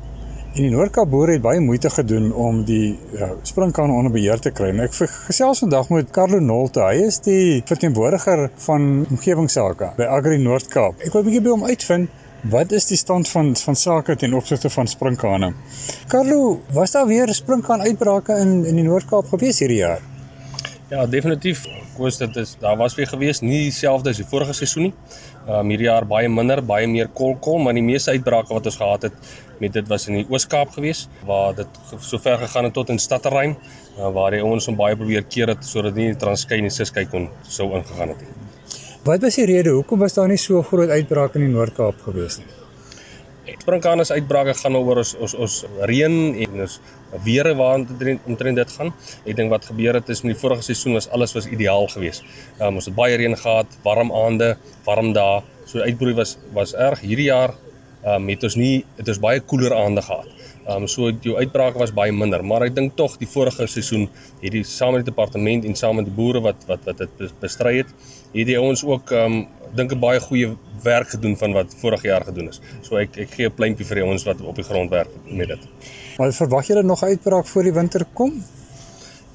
En 0.54 0.62
die 0.62 0.72
Noord-Kaap 0.72 1.10
boere 1.10 1.32
het 1.32 1.42
baie 1.42 1.60
moeite 1.60 1.90
gedoen 1.90 2.34
om 2.34 2.64
die 2.64 3.00
ja, 3.12 3.30
sprinkaan 3.42 3.92
onder 3.92 4.12
beheer 4.12 4.40
te 4.40 4.52
kry. 4.52 4.68
En 4.68 4.80
ek 4.80 4.94
gesels 5.28 5.60
vandag 5.60 5.90
met 5.90 6.12
Carlo 6.12 6.40
Nolte. 6.40 6.82
Hy 6.82 7.06
is 7.06 7.20
die 7.20 7.62
verteenwoordiger 7.66 8.50
van 8.56 9.06
omgewingsake 9.10 9.92
by 9.98 10.04
Agri 10.04 10.38
Noord-Kaap. 10.38 11.00
Ek 11.00 11.14
wil 11.14 11.22
'n 11.22 11.26
bietjie 11.26 11.42
by 11.42 11.50
hom 11.50 11.64
uitvind 11.64 12.10
Wat 12.46 12.72
is 12.72 12.86
die 12.86 12.98
stand 12.98 13.30
van 13.30 13.56
van 13.56 13.76
sake 13.76 14.16
ten 14.16 14.34
opsigte 14.34 14.70
van 14.70 14.88
sprinkane? 14.88 15.54
Carlo, 16.08 16.62
was 16.72 16.92
daar 16.92 17.08
weer 17.08 17.34
sprinkaan 17.34 17.82
uitbrake 17.82 18.38
in 18.38 18.66
in 18.66 18.76
die 18.76 18.84
Noord-Kaap 18.84 19.28
gewees 19.28 19.60
hierdie 19.60 19.80
jaar? 19.82 20.02
Ja, 20.90 21.06
definitief. 21.06 21.66
Koos 21.98 22.18
dit 22.18 22.36
is 22.36 22.56
daar 22.62 22.78
was 22.78 22.96
weer 22.96 23.08
gewees, 23.08 23.42
nie 23.42 23.64
dieselfde 23.66 24.14
as 24.14 24.22
die 24.22 24.28
vorige 24.30 24.54
seisoen 24.54 24.84
nie. 24.84 24.94
Um 25.50 25.74
hierdie 25.74 25.90
jaar 25.90 26.06
baie 26.06 26.30
minder, 26.30 26.62
baie 26.62 26.88
meer 26.88 27.10
kolkol, 27.10 27.58
maar 27.58 27.74
die 27.74 27.84
meeste 27.84 28.14
uitbrake 28.14 28.54
wat 28.54 28.70
ons 28.70 28.78
gehad 28.78 29.10
het 29.10 29.36
met 29.60 29.74
dit 29.74 29.88
was 29.90 30.08
in 30.08 30.22
die 30.22 30.26
Oos-Kaap 30.30 30.78
gewees 30.78 31.08
waar 31.26 31.56
dit 31.58 31.86
sover 32.00 32.38
gegaan 32.46 32.70
het 32.70 32.78
tot 32.78 32.94
in 32.94 33.02
Stadterrein 33.02 33.58
uh, 33.98 34.12
waar 34.14 34.38
die 34.38 34.44
ouens 34.46 34.70
hom 34.70 34.78
baie 34.78 34.96
probeer 34.96 35.26
keer 35.26 35.56
het 35.56 35.66
sodat 35.66 35.98
nie 35.98 36.12
die 36.12 36.20
Transkei 36.22 36.62
en 36.62 36.70
die 36.70 36.76
Ciskei 36.78 37.08
kon 37.10 37.32
sou 37.50 37.74
ingegaan 37.74 38.14
het 38.14 38.22
nie. 38.22 38.37
Wat 39.08 39.22
was 39.24 39.38
die 39.40 39.46
rede 39.48 39.72
hoekom 39.72 40.02
was 40.04 40.18
daar 40.18 40.28
nie 40.28 40.40
so 40.42 40.60
groot 40.68 40.90
uitbrake 40.92 41.38
in 41.40 41.46
die 41.46 41.54
Noord-Kaap 41.54 42.02
gewees 42.10 42.42
nie? 42.42 42.48
Sprinkanus 43.54 44.10
uitbrake 44.12 44.52
gaan 44.60 44.76
oor 44.76 45.00
ons 45.00 45.14
ons 45.24 45.36
ons 45.46 45.54
reën 45.88 46.16
en 46.44 46.64
ons 46.66 46.74
weere 47.24 47.54
waartoe 47.56 48.18
omtrent 48.28 48.60
dit 48.60 48.74
gaan. 48.76 48.92
Ek 49.24 49.38
dink 49.38 49.54
wat 49.54 49.70
gebeur 49.70 49.96
het 49.96 50.12
is 50.12 50.26
met 50.26 50.34
die 50.34 50.42
vorige 50.42 50.66
seisoen 50.68 50.98
was 51.00 51.08
alles 51.16 51.36
was 51.38 51.48
ideaal 51.48 51.88
geweest. 51.94 52.28
Um, 52.60 52.82
ons 52.82 52.90
het 52.90 52.98
baie 53.00 53.16
reën 53.22 53.38
gehad, 53.40 53.80
warm 53.88 54.12
aande, 54.12 54.58
warm 54.90 55.14
dae. 55.16 55.40
So 55.72 55.88
uitbroei 55.88 56.18
was 56.20 56.36
was 56.58 56.76
erg. 56.76 57.06
Hierdie 57.08 57.30
jaar 57.30 57.56
um, 58.04 58.28
het 58.28 58.44
ons 58.44 58.60
nie 58.60 58.74
het 59.00 59.08
ons 59.08 59.24
baie 59.24 59.40
koeler 59.40 59.78
aande 59.78 60.04
gehad. 60.04 60.28
Ehm 60.68 60.84
um, 60.84 60.92
so 60.92 61.08
jou 61.24 61.40
uitbrake 61.40 61.80
was 61.80 61.96
baie 61.96 62.12
minder, 62.12 62.44
maar 62.44 62.68
ek 62.68 62.76
dink 62.76 62.98
tog 63.00 63.16
die 63.22 63.30
vorige 63.32 63.70
seisoen 63.72 64.10
het 64.42 64.52
die 64.52 64.66
saam 64.68 64.98
met 64.98 65.06
die 65.06 65.14
departement 65.14 65.64
en 65.64 65.80
saam 65.80 66.02
met 66.02 66.10
die 66.10 66.16
boere 66.18 66.44
wat 66.44 66.68
wat 66.68 66.84
wat 66.90 67.06
dit 67.08 67.38
bestry 67.40 67.78
het, 67.78 67.94
het 68.34 68.48
die 68.48 68.58
ouens 68.60 68.84
ook 68.86 69.12
um, 69.12 69.48
dink 69.76 69.92
'n 69.92 70.00
baie 70.00 70.20
goeie 70.20 70.56
werk 70.84 71.10
gedoen 71.10 71.38
van 71.38 71.54
wat 71.54 71.76
vorige 71.78 72.08
jaar 72.08 72.24
gedoen 72.24 72.48
is. 72.50 72.62
So 72.82 72.98
ek 72.98 73.18
ek 73.18 73.32
gee 73.32 73.48
'n 73.48 73.54
pleintjie 73.54 73.86
vir 73.86 73.96
die 73.96 74.04
ouens 74.04 74.24
wat 74.24 74.42
op 74.42 74.56
die 74.56 74.64
grond 74.64 74.90
werk 74.90 75.10
met 75.26 75.48
dit. 75.48 75.60
Maar 76.18 76.34
verwag 76.34 76.68
julle 76.68 76.84
nog 76.84 77.04
uitbraak 77.04 77.48
voor 77.48 77.64
die 77.64 77.74
winter 77.74 78.06
kom? 78.14 78.44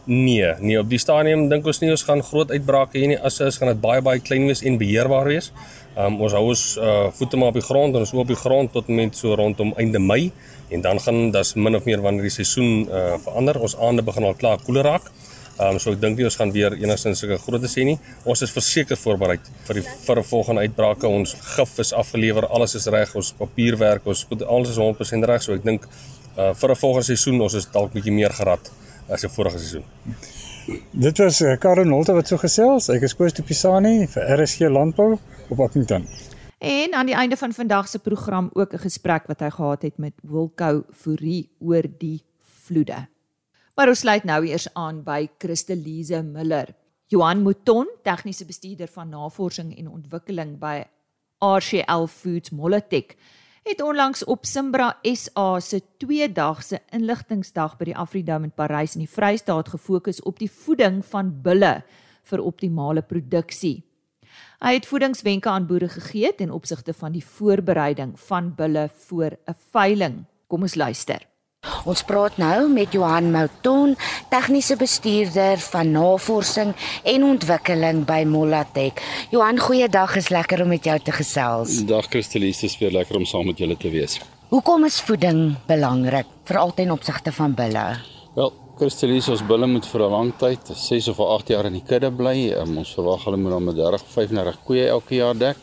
Nee, 0.05 0.55
nee 0.59 0.79
op 0.79 0.89
die 0.91 0.99
stadium 0.99 1.49
dink 1.49 1.67
ons 1.67 1.79
nie 1.79 1.91
ons 1.91 2.03
gaan 2.03 2.23
groot 2.23 2.51
uitbrake 2.51 2.99
hê 2.99 3.07
nie. 3.07 3.19
As 3.19 3.41
is 3.41 3.59
gaan 3.61 3.69
dit 3.69 3.81
baie 3.81 4.03
baie 4.03 4.21
klein 4.21 4.47
wees 4.47 4.63
en 4.63 4.79
beheerbaar 4.79 5.25
wees. 5.31 5.53
Um, 5.97 6.21
ons 6.25 6.33
hou 6.33 6.49
ons 6.49 6.63
uh, 6.81 7.11
voete 7.13 7.37
maar 7.37 7.53
op 7.53 7.55
die 7.61 7.63
grond 7.63 7.95
en 7.95 8.01
ons 8.01 8.13
op 8.13 8.27
die 8.27 8.37
grond 8.37 8.73
tot 8.73 8.89
met 8.89 9.17
so 9.17 9.35
rondom 9.35 9.75
einde 9.77 10.01
Mei 10.01 10.33
en 10.71 10.81
dan 10.81 10.99
gaan 11.01 11.31
das 11.31 11.55
min 11.55 11.77
of 11.77 11.85
meer 11.85 12.01
wanneer 12.01 12.23
die 12.23 12.35
seisoen 12.35 12.89
uh, 12.89 13.19
verander. 13.23 13.61
Ons 13.61 13.77
aande 13.77 14.03
begin 14.03 14.25
al 14.25 14.35
klaar 14.35 14.59
koeler 14.65 14.89
raak. 14.89 15.13
Ehm 15.63 15.77
um, 15.77 15.79
so 15.79 15.93
ek 15.95 16.01
dink 16.03 16.19
nie 16.19 16.25
ons 16.27 16.37
gaan 16.41 16.51
weer 16.51 16.75
enigstens 16.75 17.21
sulke 17.23 17.37
groot 17.39 17.65
sê 17.71 17.85
nie. 17.87 17.99
Ons 18.27 18.41
is 18.43 18.51
verseker 18.51 18.99
voorberei 18.99 19.37
vir 19.67 19.79
die 19.79 19.85
vir 20.07 20.19
'n 20.19 20.25
volgende 20.31 20.65
uitbrake. 20.65 21.07
Ons 21.07 21.35
gif 21.55 21.79
is 21.79 21.93
afgelewer, 21.93 22.47
alles 22.47 22.75
is 22.75 22.87
reg, 22.87 23.15
ons 23.15 23.33
papierwerk, 23.39 24.07
ons 24.07 24.25
goed, 24.25 24.43
alles 24.43 24.71
is 24.71 24.79
100% 24.79 25.29
reg. 25.31 25.43
So 25.43 25.55
ek 25.55 25.63
dink 25.63 25.87
uh, 25.87 26.53
vir 26.55 26.71
'n 26.71 26.81
volgende 26.85 27.07
seisoen 27.07 27.41
ons 27.41 27.55
is 27.55 27.67
dalk 27.67 27.93
bietjie 27.93 28.13
meer 28.13 28.33
gerad 28.33 28.73
as 29.09 29.21
die 29.21 29.29
vorige 29.29 29.59
seisoen. 29.59 29.85
Dit 30.93 31.19
was 31.19 31.41
uh, 31.41 31.57
Karen 31.59 31.91
Holte 31.91 32.13
wat 32.13 32.27
so 32.27 32.37
gesels. 32.39 32.89
Ek 32.89 33.03
is 33.03 33.15
Koos 33.15 33.33
de 33.33 33.43
Pisani 33.43 34.07
vir 34.07 34.23
RSG 34.39 34.69
Landbou 34.69 35.19
op 35.49 35.61
Appington. 35.61 36.09
En 36.59 36.95
aan 36.95 37.07
die 37.07 37.15
einde 37.15 37.37
van 37.37 37.53
vandag 37.53 37.89
se 37.89 37.99
program 37.99 38.51
ook 38.53 38.73
'n 38.73 38.79
gesprek 38.89 39.27
wat 39.27 39.41
hy 39.41 39.51
gehad 39.51 39.83
het 39.83 39.99
met 39.99 40.15
Wilko 40.23 40.85
Fourie 40.91 41.51
oor 41.61 41.83
die 41.99 42.23
vloede. 42.67 43.12
Maar 43.73 43.89
ons 43.89 44.03
sluit 44.05 44.25
nou 44.29 44.43
eers 44.45 44.67
aan 44.77 44.99
by 45.01 45.31
Christelise 45.41 46.19
Miller. 46.23 46.75
Johan 47.09 47.41
Mouton, 47.41 47.89
tegniese 48.05 48.45
bestuurder 48.45 48.91
van 48.93 49.09
navorsing 49.09 49.71
en 49.79 49.89
ontwikkeling 49.89 50.59
by 50.61 50.83
RCL 51.41 52.05
Foods 52.13 52.53
Moletek, 52.53 53.17
het 53.65 53.81
onlangs 53.81 54.25
op 54.29 54.45
Simbra 54.45 54.91
SA 55.03 55.61
se 55.61 55.81
tweedagse 56.03 56.83
inligtingsdag 56.93 57.79
by 57.81 57.89
die 57.93 57.97
Afridome 57.97 58.51
in 58.51 58.55
Parys 58.55 58.99
in 58.99 59.07
die 59.07 59.11
Vrystaat 59.11 59.73
gefokus 59.73 60.21
op 60.29 60.43
die 60.43 60.51
voeding 60.51 61.01
van 61.09 61.33
bulle 61.43 61.79
vir 62.29 62.45
optimale 62.45 63.01
produksie. 63.01 63.79
Hy 64.61 64.77
het 64.77 64.87
voedingswenke 64.87 65.49
aan 65.49 65.67
boere 65.67 65.89
gegee 65.89 66.35
ten 66.37 66.53
opsigte 66.53 66.93
van 66.93 67.17
die 67.17 67.25
voorbereiding 67.25 68.19
van 68.29 68.53
bulle 68.55 68.89
vir 69.09 69.39
'n 69.49 69.57
veiling. 69.73 70.25
Kom 70.47 70.63
ons 70.63 70.75
luister. 70.75 71.32
Ons 71.87 72.01
praat 72.07 72.37
nou 72.39 72.69
met 72.71 72.91
Johan 72.95 73.29
Mouton, 73.31 73.97
tegniese 74.31 74.75
bestuurder 74.79 75.59
van 75.63 75.93
navorsing 75.95 76.73
en 77.11 77.27
ontwikkeling 77.27 78.05
by 78.07 78.21
Molatech. 78.27 78.99
Johan, 79.31 79.59
goeiedag, 79.63 80.17
is 80.19 80.31
lekker 80.35 80.63
om 80.63 80.73
met 80.75 80.87
jou 80.87 80.97
te 81.03 81.15
gesels. 81.15 81.81
Dag 81.87 82.07
Christelie, 82.11 82.53
dit 82.55 82.67
is 82.67 82.75
weer 82.79 82.95
lekker 82.95 83.19
om 83.19 83.27
saam 83.27 83.47
met 83.51 83.63
julle 83.63 83.77
te 83.79 83.91
wees. 83.95 84.19
Hoekom 84.51 84.87
is 84.87 85.01
voeding 85.07 85.57
belangrik, 85.67 86.31
veral 86.51 86.75
ten 86.75 86.91
opsigte 86.95 87.35
van 87.35 87.55
bulle? 87.59 87.87
Wel, 88.35 88.53
Christelie, 88.79 89.23
ons 89.23 89.47
bulle 89.47 89.67
moet 89.71 89.87
vir 89.87 90.03
'n 90.03 90.11
lang 90.11 90.33
tyd, 90.39 90.75
6 90.75 91.09
of 91.09 91.21
8 91.21 91.49
jaar 91.49 91.67
in 91.67 91.79
die 91.79 91.87
kudde 91.87 92.11
bly. 92.11 92.53
Um, 92.59 92.79
ons 92.79 92.95
verwag 92.95 93.25
hulle 93.25 93.37
moet 93.37 93.53
dan 93.53 93.65
met 93.65 93.77
30, 93.77 94.03
35 94.07 94.59
koeie 94.65 94.87
elke 94.89 95.15
jaar 95.15 95.39
dek. 95.39 95.57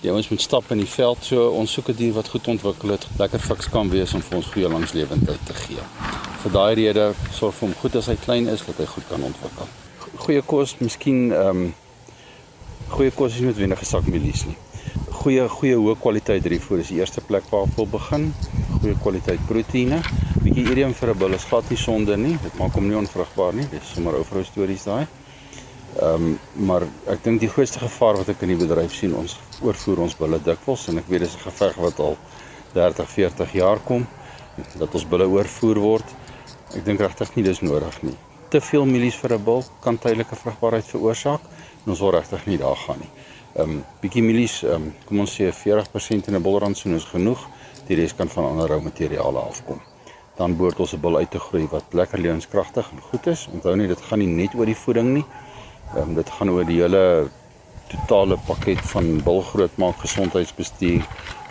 Die 0.00 0.08
ouens 0.08 0.28
moet 0.28 0.40
stap 0.40 0.70
in 0.72 0.80
die 0.80 0.88
veld, 0.88 1.18
so 1.28 1.50
ons 1.52 1.72
soek 1.76 1.90
'n 1.92 1.96
dier 1.96 2.12
wat 2.16 2.28
goed 2.32 2.46
ontwikkel 2.48 2.90
het, 2.90 3.04
lekker 3.18 3.40
fiks 3.40 3.68
kan 3.68 3.90
wees 3.90 4.14
om 4.14 4.22
vir 4.22 4.36
ons 4.36 4.46
goeie 4.46 4.68
langslewendheid 4.68 5.42
te 5.46 5.54
gee. 5.54 5.82
Vir 6.42 6.52
daai 6.52 6.74
rede 6.74 7.12
sorg 7.32 7.54
vir 7.54 7.68
hom 7.68 7.74
goed 7.82 7.96
as 7.96 8.06
hy 8.06 8.16
klein 8.16 8.48
is 8.48 8.64
dat 8.64 8.78
hy 8.78 8.86
goed 8.86 9.04
kan 9.10 9.22
ontwikkel. 9.22 9.68
Goeie 10.16 10.42
kos, 10.42 10.74
miskien 10.80 11.32
ehm 11.32 11.48
um, 11.48 11.74
goeie 12.88 13.10
kos 13.10 13.34
is 13.34 13.40
nie 13.40 13.50
noodwendig 13.50 13.78
gesak 13.78 14.06
mielies 14.06 14.46
nie. 14.46 14.56
Goeie 15.20 15.48
goeie 15.48 15.76
hoë 15.76 15.96
kwaliteit 16.00 16.42
drievoer 16.42 16.80
is 16.80 16.88
die 16.88 16.98
eerste 16.98 17.20
plek 17.20 17.44
waar 17.50 17.68
ek 17.68 17.76
wil 17.76 17.86
begin. 17.86 18.34
Goeie 18.80 18.96
kwaliteit 19.02 19.40
proteïene. 19.46 20.00
Bietjie 20.42 20.64
irium 20.70 20.94
vir 20.94 21.10
'n 21.10 21.18
bil 21.18 21.34
is 21.34 21.44
glad 21.44 21.68
nie 21.68 21.76
sonde 21.76 22.16
nie. 22.16 22.38
Dit 22.42 22.56
maak 22.58 22.72
hom 22.72 22.88
nie 22.88 22.96
onvrugbaar 22.96 23.52
nie. 23.54 23.68
Dis 23.70 23.92
sommer 23.94 24.14
ou 24.14 24.24
vrou 24.24 24.44
stories 24.44 24.84
daai. 24.84 25.06
Ehm 25.98 26.14
um, 26.14 26.38
maar 26.54 26.84
ek 27.10 27.24
dink 27.24 27.40
die 27.40 27.50
grootste 27.50 27.80
gevaar 27.82 28.16
wat 28.20 28.28
ek 28.28 28.42
in 28.46 28.52
die 28.52 28.60
bedryf 28.60 28.94
sien, 28.94 29.14
ons 29.14 29.40
oorvoer 29.60 30.04
ons 30.06 30.14
bulle 30.16 30.38
dikwels 30.38 30.86
en 30.88 30.98
ek 30.98 31.08
weet 31.10 31.20
dis 31.20 31.34
'n 31.34 31.50
geveg 31.50 31.74
wat 31.76 31.98
al 31.98 32.16
30, 32.74 33.08
40 33.08 33.52
jaar 33.52 33.80
kom 33.82 34.06
dat 34.78 34.94
ons 34.94 35.08
bulle 35.08 35.26
oorvoer 35.26 35.78
word. 35.78 36.04
Ek 36.76 36.84
dink 36.84 37.00
regtig 37.00 37.34
nie 37.34 37.44
dis 37.44 37.60
nodig 37.60 38.02
nie. 38.02 38.16
Te 38.48 38.60
veel 38.60 38.86
mielies 38.86 39.16
vir 39.16 39.34
'n 39.34 39.44
bil 39.44 39.64
kan 39.80 39.98
tydelike 39.98 40.36
vrugbaarheid 40.36 40.86
veroorsaak 40.86 41.40
en 41.84 41.90
ons 41.90 42.00
wil 42.00 42.10
regtig 42.10 42.46
nie 42.46 42.58
daar 42.58 42.76
gaan 42.76 42.98
nie. 42.98 43.10
Ehm 43.56 43.70
um, 43.70 43.84
bietjie 44.00 44.22
mielies, 44.22 44.62
ehm 44.62 44.74
um, 44.74 44.94
kom 45.06 45.20
ons 45.20 45.34
sê 45.34 45.50
40% 45.52 46.28
in 46.28 46.34
'n 46.36 46.42
bulrantsoen 46.42 46.94
is 46.94 47.04
genoeg. 47.04 47.48
Die 47.88 47.96
res 47.96 48.14
kan 48.14 48.28
van 48.28 48.44
ander 48.44 48.68
rou 48.68 48.80
materiale 48.80 49.38
afkom. 49.38 49.80
Dan 50.36 50.56
behoort 50.56 50.80
ons 50.80 50.92
'n 50.94 51.00
bil 51.00 51.16
uit 51.16 51.30
te 51.30 51.38
groei 51.38 51.66
wat 51.70 51.84
lekker 51.92 52.18
lewenskragtig 52.18 52.90
en 52.92 53.00
goed 53.00 53.26
is. 53.26 53.48
Onthou 53.52 53.76
net 53.76 53.88
dit 53.88 54.00
gaan 54.00 54.18
nie 54.18 54.28
net 54.28 54.54
oor 54.54 54.66
die 54.66 54.76
voeding 54.76 55.14
nie. 55.14 55.24
Um, 55.96 56.14
dit 56.14 56.28
gaan 56.30 56.50
oor 56.50 56.64
die 56.64 56.78
hele 56.78 57.28
totale 57.90 58.36
pakket 58.46 58.80
van 58.92 59.16
bil 59.26 59.40
grootmaak, 59.42 59.98
gesondheidsbestuur, 60.04 61.02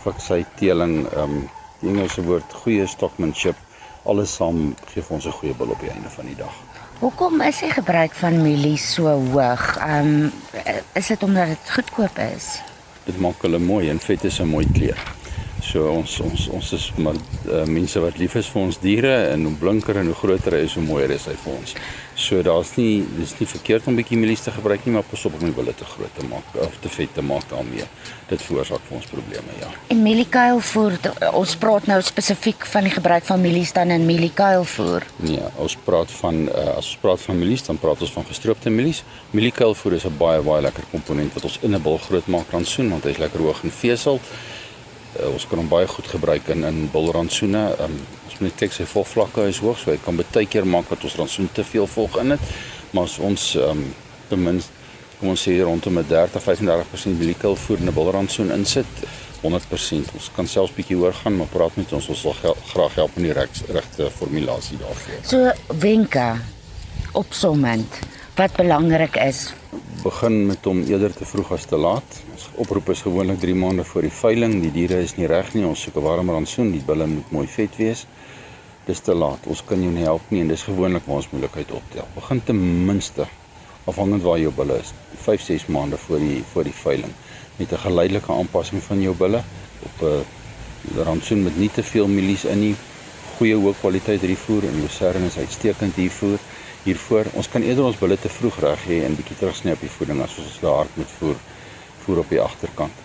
fiksheid, 0.03 0.47
teeling, 0.59 1.01
ehm 1.11 1.23
um, 1.23 1.49
die 1.79 1.89
Engelse 1.91 2.23
woord 2.23 2.53
goeie 2.63 2.87
stockmanship, 2.87 3.55
alles 4.03 4.33
saam 4.35 4.73
gee 4.91 5.03
vir 5.03 5.15
ons 5.15 5.27
'n 5.27 5.35
goeie 5.39 5.55
bil 5.55 5.71
op 5.75 5.79
die 5.79 5.91
einde 5.91 6.09
van 6.09 6.25
die 6.25 6.35
dag. 6.35 6.55
Hoekom 6.99 7.41
is 7.41 7.59
die 7.59 7.71
gebruik 7.71 8.15
van 8.15 8.41
mielies 8.41 8.93
so 8.93 9.07
hoog? 9.07 9.77
Ehm 9.77 10.07
um, 10.07 10.31
is 10.93 11.07
dit 11.07 11.23
omdat 11.23 11.47
dit 11.47 11.71
goedkoop 11.75 12.17
is? 12.35 12.61
Dit 13.05 13.19
maak 13.19 13.41
hulle 13.41 13.59
mooi 13.59 13.89
en 13.89 13.99
vet 13.99 14.23
is 14.23 14.39
'n 14.39 14.47
mooi 14.47 14.67
kleur. 14.73 15.18
So 15.65 15.89
ons 15.91 16.19
ons 16.23 16.47
ons 16.55 16.71
is 16.77 16.85
maar 17.03 17.17
uh, 17.49 17.63
mense 17.67 17.99
wat 17.99 18.19
lief 18.21 18.37
is 18.39 18.47
vir 18.51 18.61
ons 18.61 18.77
diere 18.79 19.15
en 19.33 19.43
hoe 19.49 19.55
blinker 19.59 19.97
en 19.99 20.07
hoe 20.11 20.15
groter 20.15 20.55
hy 20.55 20.61
is, 20.67 20.75
hoe 20.79 20.85
mooier 20.85 21.11
is 21.11 21.27
hy 21.27 21.35
vir 21.43 21.57
ons. 21.57 21.75
So 22.19 22.41
daar's 22.43 22.73
nie 22.75 23.03
dis 23.15 23.33
nie 23.39 23.47
verkeerd 23.47 23.87
om 23.87 23.95
bietjie 23.95 24.17
mielies 24.19 24.43
te 24.43 24.51
gebruik 24.51 24.83
nie, 24.85 24.93
maar 24.95 25.05
pas 25.07 25.21
op 25.27 25.37
om 25.37 25.45
nie 25.45 25.55
wille 25.55 25.71
te 25.75 25.87
groot 25.87 26.11
te 26.15 26.25
maak 26.27 26.57
of 26.65 26.75
te 26.83 26.91
vet 26.91 27.13
te 27.15 27.23
maak 27.23 27.45
daarmee. 27.51 27.87
Dit 28.29 28.43
veroorsaak 28.43 28.83
vir 28.87 28.97
ons 28.99 29.07
probleme, 29.09 29.55
ja. 29.61 29.69
En 29.93 30.03
mieliekuilvoer, 30.03 30.97
ons 31.31 31.55
praat 31.61 31.87
nou 31.89 31.99
spesifiek 32.03 32.67
van 32.73 32.87
die 32.87 32.93
gebruik 32.93 33.25
van 33.29 33.41
mielies 33.41 33.71
dan 33.75 33.95
in 33.95 34.05
mieliekuilvoer. 34.09 35.07
Nee, 35.23 35.47
ons 35.63 35.77
praat 35.87 36.11
van 36.19 36.43
uh, 36.49 36.67
as 36.75 36.91
ons 36.91 36.99
praat 37.03 37.23
van 37.23 37.39
mielies, 37.39 37.65
dan 37.67 37.79
praat 37.81 38.03
ons 38.03 38.13
van 38.19 38.27
gestroopte 38.27 38.71
mielies. 38.73 39.03
Mieliekuilvoer 39.31 39.99
is 39.99 40.07
'n 40.07 40.19
baie 40.19 40.43
baie 40.43 40.61
lekker 40.67 40.87
komponent 40.91 41.33
wat 41.33 41.43
ons 41.43 41.59
in 41.61 41.75
'n 41.75 41.81
bil 41.81 41.97
groot 41.97 42.27
maak 42.27 42.51
rantsoen 42.51 42.89
want 42.89 43.03
hy's 43.03 43.17
lekker 43.17 43.39
hoog 43.39 43.63
in 43.63 43.71
vesel. 43.71 44.19
Uh, 45.17 45.31
ons 45.33 45.45
kan 45.49 45.57
hom 45.57 45.69
baie 45.71 45.87
goed 45.87 46.07
gebruik 46.07 46.51
in 46.53 46.63
in 46.63 46.89
bilrantsoene. 46.93 47.63
Um, 47.81 47.95
ons 48.29 48.39
moet 48.39 48.59
kyk 48.61 48.75
sy 48.75 48.85
volvlakke 48.85 49.47
is 49.49 49.61
hoog, 49.63 49.79
so 49.79 49.91
hy 49.91 49.97
kan 50.03 50.19
baie 50.19 50.45
keer 50.45 50.67
maak 50.69 50.89
dat 50.89 51.03
ons 51.03 51.15
rantsoen 51.15 51.49
te 51.53 51.63
veel 51.63 51.87
volg 51.87 52.19
in 52.21 52.35
dit. 52.35 52.51
Maar 52.91 53.09
as 53.09 53.17
ons 53.19 53.55
um, 53.55 53.87
ten 54.29 54.43
minste 54.43 54.77
kom 55.19 55.33
ons 55.33 55.41
sê 55.41 55.57
rondom 55.59 55.99
'n 55.99 56.05
30-35% 56.07 57.19
mieliekuilvoer 57.19 57.79
in 57.79 57.89
'n 57.89 57.93
bilrantsoen 57.93 58.51
insit, 58.51 58.93
100%. 59.41 60.13
Ons 60.15 60.31
kan 60.35 60.47
selfs 60.47 60.73
bietjie 60.75 60.95
hoër 60.95 61.13
gaan, 61.13 61.35
maar 61.35 61.47
praat 61.47 61.75
met 61.75 61.91
ons, 61.93 62.07
ons 62.07 62.21
sal 62.21 62.35
graag 62.71 62.95
help 62.95 63.11
in 63.17 63.23
die 63.23 63.33
regte 63.33 64.09
formulasie 64.11 64.77
daarvoor. 64.77 65.19
So 65.23 65.51
wenke 65.79 66.39
opsommend 67.11 67.99
wat 68.35 68.55
belangrik 68.55 69.15
is. 69.15 69.53
Begin 69.99 70.45
met 70.45 70.63
hom 70.63 70.79
eerder 70.87 71.11
te 71.13 71.25
vroeg 71.25 71.51
as 71.51 71.65
te 71.67 71.75
laat. 71.75 72.21
Ons 72.31 72.45
oproep 72.63 72.89
is 72.93 73.01
gewoonlik 73.03 73.39
3 73.39 73.55
maande 73.55 73.83
voor 73.83 74.05
die 74.07 74.13
veiling. 74.13 74.61
Die 74.63 74.71
diere 74.71 75.01
is 75.03 75.17
nie 75.17 75.27
reg 75.27 75.51
nie. 75.53 75.65
Ons 75.67 75.81
soek 75.81 75.95
'n 75.97 76.05
warmer 76.05 76.33
rantsoen. 76.33 76.71
Die 76.71 76.83
bulle 76.85 77.07
moet 77.07 77.31
mooi 77.31 77.47
vet 77.47 77.75
wees. 77.75 78.05
Dis 78.85 78.99
te 78.99 79.13
laat. 79.13 79.47
Ons 79.47 79.63
kan 79.65 79.81
jou 79.81 79.91
nie 79.91 80.03
help 80.03 80.21
nie 80.29 80.41
en 80.41 80.47
dis 80.47 80.63
gewoonlik 80.63 81.03
waar 81.05 81.15
ons 81.15 81.29
moeilikheid 81.31 81.71
optel. 81.71 82.07
Begin 82.15 82.43
ten 82.43 82.85
minste 82.85 83.27
afhangend 83.83 84.23
waar 84.23 84.39
jou 84.39 84.51
bulle 84.55 84.79
is, 84.79 84.93
5-6 85.25 85.67
maande 85.67 85.97
voor 85.97 86.19
die 86.19 86.43
voor 86.51 86.63
die 86.63 86.73
veiling 86.73 87.13
met 87.57 87.71
'n 87.71 87.77
geleidelike 87.77 88.31
aanpassing 88.31 88.83
van 88.83 89.01
jou 89.01 89.15
bulle 89.15 89.43
op 89.83 90.01
'n 90.01 91.03
rantsoen 91.03 91.43
met 91.43 91.57
nie 91.57 91.71
te 91.71 91.83
veel 91.83 92.07
mielies 92.07 92.45
in 92.45 92.59
nie. 92.59 92.75
Goeie 93.37 93.55
hoë 93.55 93.73
kwaliteit 93.79 94.21
rifoer 94.21 94.63
en 94.63 94.81
Lucerne 94.81 95.25
is 95.25 95.37
uitstekend 95.37 95.95
hiervoor. 95.95 96.37
Hiervoor 96.85 97.27
ons 97.35 97.47
kan 97.51 97.63
eerder 97.65 97.83
ons 97.83 97.97
bulle 97.99 98.15
te 98.15 98.29
vroeg 98.31 98.57
reg 98.63 98.83
hê 98.87 98.97
en 99.03 99.15
bietjie 99.17 99.35
terugsny 99.35 99.73
op 99.75 99.81
die 99.83 99.91
voeding 99.91 100.21
as 100.23 100.37
ons 100.39 100.59
daar 100.63 100.77
hard 100.77 100.93
moet 100.95 101.09
voer 101.17 101.39
voer 102.05 102.21
op 102.21 102.29
die 102.31 102.39
agterkant. 102.39 103.01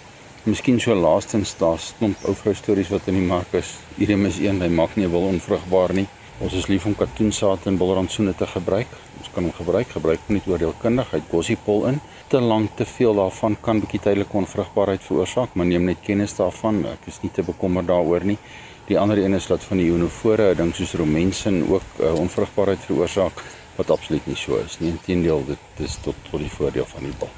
Miskien 0.46 0.76
so 0.80 0.94
laastens 0.94 1.56
daar's 1.58 1.88
klomp 1.98 2.22
ou 2.28 2.36
vrou 2.38 2.54
stories 2.54 2.92
wat 2.94 3.08
in 3.10 3.18
die 3.18 3.26
mark 3.26 3.56
is. 3.58 3.72
Hierdie 3.96 4.18
is 4.28 4.38
een, 4.44 4.62
hy 4.62 4.68
maak 4.70 4.94
nie 4.94 5.08
wil 5.10 5.26
onvrugbaar 5.32 5.94
nie. 5.98 6.06
Ons 6.38 6.54
is 6.60 6.68
lief 6.70 6.86
om 6.86 6.94
katoensaad 6.94 7.66
en 7.66 7.80
bulrantsoene 7.80 8.36
te 8.38 8.46
gebruik. 8.52 8.94
Ons 9.18 9.32
kan 9.34 9.42
hom 9.42 9.56
gebruik, 9.58 9.90
gebruik 9.96 10.22
hom 10.28 10.38
net 10.38 10.46
oordeelkundig. 10.52 11.10
Hy 11.10 11.20
gossiepol 11.32 11.88
in. 11.90 11.98
Te 12.30 12.38
lank 12.44 12.76
te 12.78 12.86
veel 12.86 13.18
daarvan 13.18 13.58
kan 13.64 13.82
bietjie 13.82 14.04
tydelike 14.06 14.38
onvrugbaarheid 14.44 15.02
veroorsaak, 15.02 15.58
maar 15.58 15.66
neem 15.66 15.90
net 15.90 16.06
kennis 16.06 16.38
daarvan. 16.38 16.84
Ek 16.92 17.10
is 17.10 17.18
nie 17.26 17.32
te 17.34 17.42
bekommerd 17.42 17.90
daaroor 17.90 18.22
nie. 18.30 18.38
Die 18.86 19.00
ander 19.00 19.18
een 19.18 19.34
is 19.34 19.50
dat 19.50 19.64
van 19.64 19.82
die 19.82 19.90
ionofore, 19.90 20.52
'n 20.54 20.56
ding 20.56 20.74
soos 20.74 20.94
romensin 20.94 21.64
ook 21.66 21.86
uh, 21.98 22.14
onvrugbaarheid 22.20 22.84
veroorsaak 22.86 23.42
wat 23.76 23.90
absoluut 23.90 24.26
nie 24.26 24.36
so 24.38 24.58
is 24.64 24.78
nie. 24.80 24.92
Inteendeel, 24.94 25.44
dit 25.46 25.84
is 25.86 25.96
tot 26.02 26.14
tot 26.30 26.40
die 26.40 26.50
voordeel 26.50 26.86
van 26.86 27.08
die 27.08 27.16
bil. 27.18 27.30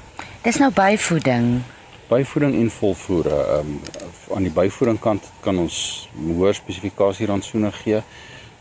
Dis 0.45 0.59
nou 0.61 0.71
byvoeding. 0.71 1.61
Byvoeding 2.07 2.55
en 2.55 2.71
volvoere. 2.71 3.41
Ehm 3.57 3.73
um, 3.73 3.81
aan 4.35 4.43
die 4.43 4.51
byvoeding 4.51 4.99
kant 4.99 5.23
kan 5.39 5.57
ons 5.57 6.09
hoër 6.19 6.55
spesifikasie 6.55 7.27
rantsoene 7.27 7.71
gee 7.71 8.01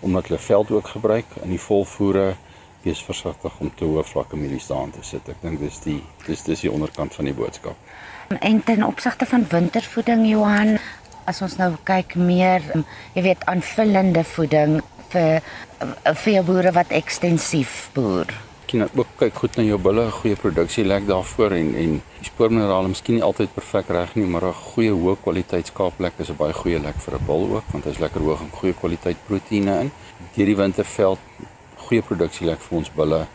omdat 0.01 0.29
hulle 0.29 0.39
veld 0.39 0.71
ook 0.71 0.89
gebruik 0.89 1.39
in 1.43 1.51
die 1.51 1.61
volvoere 1.61 2.35
wees 2.87 3.03
versigtig 3.03 3.55
om 3.59 3.73
te 3.75 3.87
hoë 3.89 4.05
vlakke 4.07 4.39
mielies 4.39 4.69
daarin 4.71 4.93
te 4.95 5.03
sit. 5.03 5.27
Ek 5.29 5.41
dink 5.43 5.61
dis 5.63 5.81
die 5.85 5.99
dis 6.27 6.45
dis 6.47 6.63
die 6.67 6.71
onderkant 6.71 7.15
van 7.19 7.27
die 7.27 7.35
boodskap. 7.35 7.75
En 8.39 8.63
ten 8.67 8.85
opsigte 8.87 9.27
van 9.27 9.47
wintervoeding 9.51 10.27
Johan, 10.29 10.77
as 11.31 11.43
ons 11.43 11.57
nou 11.59 11.73
kyk 11.87 12.15
meer, 12.19 12.63
jy 13.15 13.23
weet, 13.27 13.45
aanvullende 13.51 14.23
voeding 14.27 14.81
vir 15.13 15.43
vir 16.23 16.33
jou 16.33 16.45
boere 16.45 16.73
wat 16.73 16.91
ekstensief 16.91 17.91
boer. 17.95 18.33
Kyk 18.67 18.99
ook 18.99 19.11
kyk 19.21 19.35
goed 19.35 19.57
na 19.57 19.63
jou 19.63 19.79
bulle, 19.79 20.09
goeie 20.11 20.37
produksie 20.37 20.85
lek 20.85 21.07
daarvoor 21.07 21.53
en 21.55 21.75
en 21.83 21.93
die 22.19 22.27
spoorminerale 22.27 22.89
miskien 22.91 23.19
nie 23.19 23.27
altyd 23.27 23.53
perfek 23.55 23.93
reg 23.95 24.17
nie, 24.17 24.27
maar 24.27 24.45
'n 24.45 24.53
goeie 24.73 24.91
hoë 24.91 25.17
kwaliteit 25.23 25.67
skaaplek 25.67 26.19
is 26.19 26.31
'n 26.31 26.37
baie 26.37 26.53
goeie 26.53 26.79
lek 26.79 26.97
vir 27.05 27.15
'n 27.15 27.27
bul 27.27 27.45
ook 27.57 27.65
want 27.73 27.85
hy's 27.85 27.99
lekker 27.99 28.21
hoog 28.21 28.41
in 28.41 28.51
goeie 28.51 28.75
kwaliteit 28.75 29.17
proteïene 29.29 29.81
in. 29.81 29.91
Deur 30.35 30.47
die 30.47 30.57
winterveld 30.57 31.19
goeie 31.77 32.03
produksie 32.03 32.47
lek 32.47 32.61
vir 32.61 32.79
ons 32.79 32.91
bulle 32.91 33.27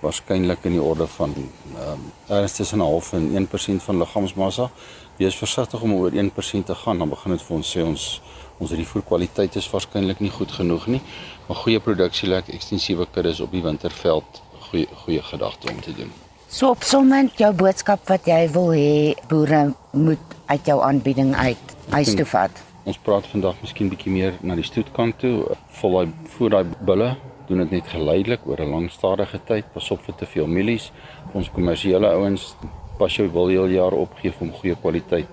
waarskynlik 0.00 0.64
in 0.64 0.72
die 0.72 0.82
orde 0.82 1.06
van 1.06 1.34
ehm 1.34 1.92
um, 1.92 2.12
erns 2.28 2.56
tussen 2.56 2.78
'n 2.78 2.88
half 2.90 3.12
en 3.12 3.34
1% 3.36 3.82
van 3.82 3.98
liggaamsmassa. 3.98 4.70
Wees 5.16 5.36
versigtig 5.36 5.80
om 5.80 5.94
oor 5.94 6.10
1% 6.12 6.66
te 6.66 6.74
gaan, 6.74 6.98
dan 6.98 7.08
begin 7.08 7.32
dit 7.32 7.42
vir 7.42 7.56
ons 7.56 7.76
sê 7.76 7.82
ons 7.82 8.22
ons 8.58 8.72
rifoer 8.72 9.02
kwaliteit 9.02 9.56
is 9.56 9.68
waarskynlik 9.70 10.20
nie 10.20 10.30
goed 10.30 10.52
genoeg 10.52 10.86
nie. 10.86 11.02
Maar 11.48 11.62
goeie 11.64 11.80
produksie 11.80 12.28
lek 12.28 12.48
ekstensiewe 12.48 13.06
kuddes 13.12 13.40
op 13.40 13.52
die 13.52 13.62
winterveld 13.62 14.42
goeie 14.70 14.86
goeie 15.04 15.22
gedagte 15.22 15.70
om 15.72 15.80
te 15.80 15.92
doen. 15.94 16.12
So 16.48 16.70
opsommend 16.70 17.38
jou 17.38 17.52
boodskap 17.54 18.06
wat 18.08 18.26
jy 18.30 18.46
wil 18.54 18.70
hê 18.74 19.14
boere 19.30 19.74
moet 19.92 20.36
uit 20.46 20.68
jou 20.70 20.78
aanbieding 20.82 21.34
uit 21.34 21.76
huis 21.90 22.14
toe 22.14 22.26
vat. 22.32 22.62
Ons 22.86 22.98
praat 23.02 23.26
vandag 23.26 23.58
miskien 23.62 23.90
bietjie 23.90 24.12
meer 24.14 24.36
na 24.46 24.54
die 24.54 24.66
stoetkant 24.66 25.18
toe. 25.22 25.56
Vol 25.80 25.98
daai 25.98 26.12
voer 26.36 26.54
daai 26.54 26.76
bulle 26.86 27.10
doen 27.48 27.62
dit 27.62 27.76
net 27.76 27.90
geleidelik 27.90 28.46
oor 28.46 28.62
'n 28.62 28.70
lang 28.70 28.90
stadige 28.90 29.40
tyd. 29.46 29.72
Pas 29.74 29.90
op 29.90 30.02
vir 30.06 30.14
te 30.14 30.26
veel 30.26 30.46
mielies. 30.46 30.92
Vir 31.30 31.36
ons 31.42 31.50
kommersiële 31.50 32.08
ouens 32.14 32.54
pas 32.98 33.16
jou 33.16 33.28
wil 33.32 33.48
heel 33.48 33.68
jaar 33.76 33.92
opgee 33.92 34.32
om 34.40 34.52
goeie 34.52 34.76
kwaliteit 34.80 35.28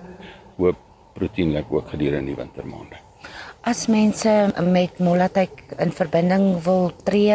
hoë 0.58 0.74
proteïenlik 1.14 1.70
ook 1.70 1.88
gedurende 1.94 2.34
die 2.34 2.36
wintermaande. 2.42 3.03
As 3.64 3.86
mense 3.88 4.28
met 4.60 4.98
Molatek 5.00 5.72
in 5.80 5.88
verbinding 5.88 6.60
wil 6.66 6.90
tree, 7.00 7.32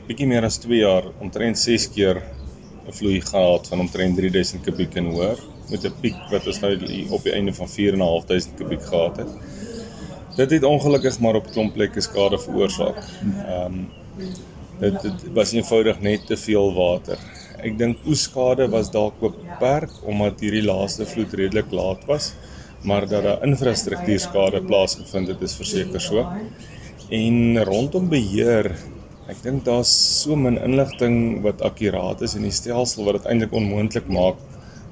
bietjie 0.07 0.27
meer 0.27 0.45
as 0.45 0.59
2 0.63 0.81
jaar 0.83 1.09
omtrent 1.23 1.59
6 1.59 1.89
keer 1.95 2.21
'n 2.87 2.93
vloei 2.93 3.21
gehad 3.21 3.67
van 3.67 3.79
omtrent 3.79 4.17
3000 4.17 4.63
kubiek 4.63 4.95
en 4.95 5.05
hoër 5.15 5.39
met 5.71 5.85
'n 5.85 5.93
piek 6.01 6.19
wat 6.31 6.47
ons 6.47 6.59
nou 6.59 6.73
op 7.09 7.23
die 7.23 7.33
einde 7.33 7.53
van 7.53 7.67
4.500 7.67 8.55
kubiek 8.57 8.83
gehad 8.83 9.17
het. 9.17 9.31
Dit 10.35 10.51
het 10.51 10.63
ongelukkig 10.63 11.19
maar 11.19 11.35
op 11.35 11.51
klomp 11.51 11.73
plekke 11.73 12.01
skade 12.01 12.39
veroorsaak. 12.39 13.03
Ehm 13.47 13.65
um, 13.65 13.87
dit, 14.79 15.01
dit 15.01 15.33
was 15.33 15.51
eenvoudig 15.51 15.99
net 16.01 16.25
te 16.25 16.37
veel 16.37 16.73
water. 16.73 17.17
Ek 17.57 17.77
dink 17.77 17.97
oeskade 18.05 18.69
was 18.69 18.91
dalk 18.91 19.19
beperk 19.19 19.91
omdat 20.03 20.39
hierdie 20.39 20.65
laaste 20.65 21.05
vloed 21.05 21.33
redelik 21.33 21.71
laat 21.71 22.05
was 22.05 22.33
maar 22.83 23.07
dat 23.07 23.23
daar 23.23 23.43
infrastruktuurskade 23.47 24.61
plaasgevind 24.67 25.27
het 25.27 25.41
is 25.41 25.55
verseker 25.55 26.01
so. 26.01 26.25
En 27.09 27.63
rondom 27.63 28.09
beheer, 28.11 28.71
ek 29.31 29.39
dink 29.43 29.63
daar's 29.67 29.91
so 30.21 30.35
min 30.35 30.57
inligting 30.59 31.41
wat 31.45 31.61
akkuraat 31.63 32.23
is 32.27 32.35
in 32.35 32.47
die 32.47 32.55
stelsel 32.55 33.07
wat 33.07 33.21
dit 33.21 33.29
eintlik 33.31 33.55
onmoontlik 33.55 34.09
maak 34.11 34.41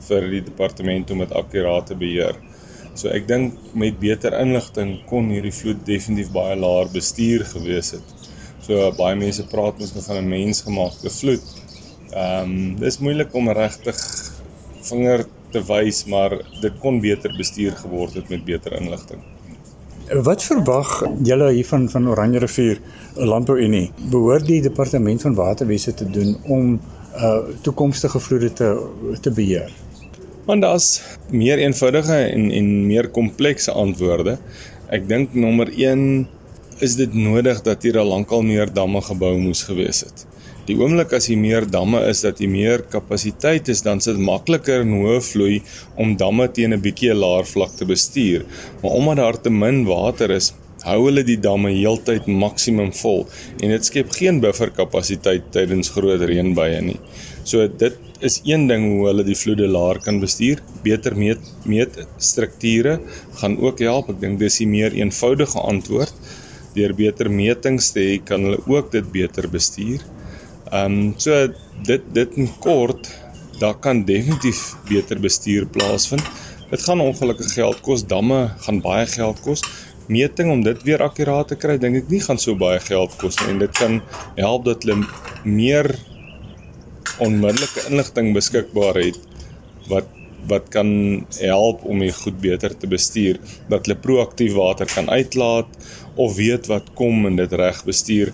vir 0.08 0.28
die 0.32 0.44
departement 0.46 1.12
om 1.12 1.24
dit 1.24 1.36
akkuraat 1.42 1.92
te 1.92 1.98
beheer. 2.00 2.40
So 2.96 3.12
ek 3.12 3.28
dink 3.28 3.56
met 3.78 4.00
beter 4.00 4.36
inligting 4.40 4.98
kon 5.10 5.30
hierdie 5.32 5.54
vloed 5.56 5.84
definitief 5.88 6.32
baie 6.36 6.56
laer 6.60 6.92
bestuur 6.92 7.46
gewees 7.54 7.94
het. 7.96 8.16
So 8.64 8.92
baie 8.98 9.18
mense 9.20 9.46
praat 9.52 9.80
mos 9.80 9.94
van 10.08 10.22
'n 10.22 10.30
mensgemaakte 10.30 11.10
vloed. 11.20 11.46
Ehm 12.12 12.44
um, 12.44 12.76
dis 12.80 13.00
moeilik 13.00 13.36
om 13.36 13.50
regtig 13.50 14.00
vinger 14.90 15.26
te 15.52 15.62
wys, 15.68 16.06
maar 16.06 16.38
dit 16.62 16.80
kon 16.80 17.00
beter 17.04 17.34
bestuur 17.38 17.76
geword 17.84 18.18
het 18.20 18.30
met 18.30 18.44
beter 18.48 18.76
inligting. 18.80 19.22
Wat 20.12 20.44
verwag 20.44 20.90
julle 21.24 21.52
hier 21.56 21.68
van 21.68 21.90
van 21.90 22.08
Oranje 22.12 22.40
rivier 22.44 22.80
Landbou 23.16 23.60
Unie? 23.60 23.92
Behoort 24.12 24.46
die 24.48 24.62
departement 24.62 25.22
van 25.22 25.38
waterwese 25.38 25.94
te 25.94 26.10
doen 26.10 26.36
om 26.44 26.80
uh 27.16 27.38
toekomstige 27.62 28.20
vloede 28.20 28.54
te 28.54 28.70
te 29.22 29.32
beheer? 29.32 29.72
Want 30.46 30.62
daar's 30.62 31.02
meer 31.30 31.58
eenvoudige 31.58 32.16
en 32.16 32.52
en 32.52 32.86
meer 32.88 33.10
komplekse 33.10 33.72
antwoorde. 33.72 34.38
Ek 34.90 35.08
dink 35.08 35.34
nommer 35.34 35.72
1 35.72 36.28
is 36.80 36.96
dit 36.96 37.14
nodig 37.14 37.62
dat 37.62 37.84
hier 37.84 38.00
al 38.02 38.10
lankal 38.10 38.42
meer 38.42 38.74
damme 38.74 39.02
gebou 39.02 39.38
moes 39.38 39.64
gewees 39.64 40.02
het. 40.08 40.26
Die 40.68 40.76
oomblik 40.78 41.14
as 41.18 41.26
jy 41.30 41.36
meer 41.42 41.66
damme 41.66 42.04
is 42.06 42.20
dat 42.22 42.40
jy 42.42 42.48
meer 42.52 42.84
kapasiteit 42.94 43.70
is, 43.74 43.82
dan 43.82 44.02
sit 44.04 44.20
makliker 44.22 44.84
en 44.84 44.92
hoë 45.00 45.20
vloei 45.26 45.56
om 45.98 46.14
damme 46.18 46.46
teen 46.54 46.74
'n 46.74 46.82
bietjie 46.82 47.16
laer 47.18 47.48
vlak 47.54 47.74
te 47.78 47.86
bestuur. 47.86 48.46
Maar 48.82 48.92
omdat 48.92 49.18
daar 49.18 49.38
te 49.42 49.50
min 49.50 49.86
water 49.86 50.32
is, 50.32 50.54
hou 50.86 51.00
hulle 51.08 51.24
die 51.24 51.38
damme 51.38 51.72
heeltyd 51.74 52.28
maksimum 52.28 52.92
vol 53.02 53.28
en 53.62 53.74
dit 53.74 53.86
skep 53.86 54.14
geen 54.18 54.40
bufferkapasiteit 54.42 55.52
tydens 55.56 55.90
groot 55.96 56.22
reënbuie 56.22 56.82
nie. 56.82 57.00
So 57.44 57.68
dit 57.68 57.98
is 58.22 58.42
een 58.46 58.68
ding 58.70 58.86
hoe 58.86 59.08
hulle 59.10 59.26
die 59.26 59.38
vloede 59.38 59.68
laer 59.68 60.00
kan 60.06 60.20
bestuur. 60.22 60.62
Beter 60.86 61.18
meet 61.18 61.42
meetstrukture 61.66 63.00
gaan 63.42 63.58
ook 63.58 63.80
help. 63.80 64.10
Ek 64.14 64.22
dink 64.22 64.40
dis 64.40 64.62
die 64.62 64.70
meer 64.70 64.94
eenvoudige 64.94 65.60
antwoord. 65.60 66.14
Deur 66.76 66.94
beter 66.96 67.30
metings 67.30 67.92
te 67.92 68.00
hê, 68.00 68.18
kan 68.24 68.46
hulle 68.46 68.62
ook 68.70 68.92
dit 68.92 69.12
beter 69.12 69.50
bestuur. 69.50 70.06
Ehm 70.72 70.86
um, 70.86 71.14
so 71.20 71.36
dit 71.84 72.04
dit 72.16 72.36
in 72.40 72.48
kort 72.64 73.10
daar 73.60 73.76
kan 73.76 74.06
definitief 74.08 74.62
beter 74.88 75.20
bestuur 75.20 75.66
plaasvind. 75.68 76.24
Dit 76.70 76.86
gaan 76.88 77.02
ongelukkig 77.04 77.52
geld 77.54 77.82
kos, 77.84 78.06
damme 78.08 78.54
gaan 78.64 78.80
baie 78.82 79.06
geld 79.06 79.42
kos. 79.44 79.64
Meting 80.08 80.52
om 80.52 80.64
dit 80.64 80.84
weer 80.88 81.04
akkuraat 81.04 81.52
te 81.52 81.58
kry, 81.60 81.76
dink 81.78 82.00
ek 82.00 82.08
nie 82.14 82.22
gaan 82.24 82.40
so 82.40 82.56
baie 82.56 82.80
geld 82.80 83.18
kos 83.20 83.36
nie 83.42 83.52
en 83.52 83.60
dit 83.66 83.76
kan 83.82 84.00
help 84.40 84.64
dat 84.70 84.88
hulle 84.88 85.04
meer 85.44 85.92
onmiddellike 87.20 87.86
inligting 87.92 88.32
beskikbaar 88.40 89.02
het 89.04 89.20
wat 89.92 90.08
wat 90.50 90.72
kan 90.74 90.90
help 91.38 91.84
om 91.86 92.00
dit 92.02 92.16
goed 92.24 92.40
beter 92.42 92.74
te 92.78 92.88
bestuur 92.90 93.38
dat 93.70 93.86
hulle 93.86 94.00
proaktief 94.08 94.56
water 94.56 94.90
kan 94.90 95.10
uitlaat 95.12 95.70
of 96.16 96.36
weet 96.40 96.72
wat 96.72 96.90
kom 96.98 97.28
en 97.30 97.38
dit 97.38 97.54
reg 97.60 97.84
bestuur 97.86 98.34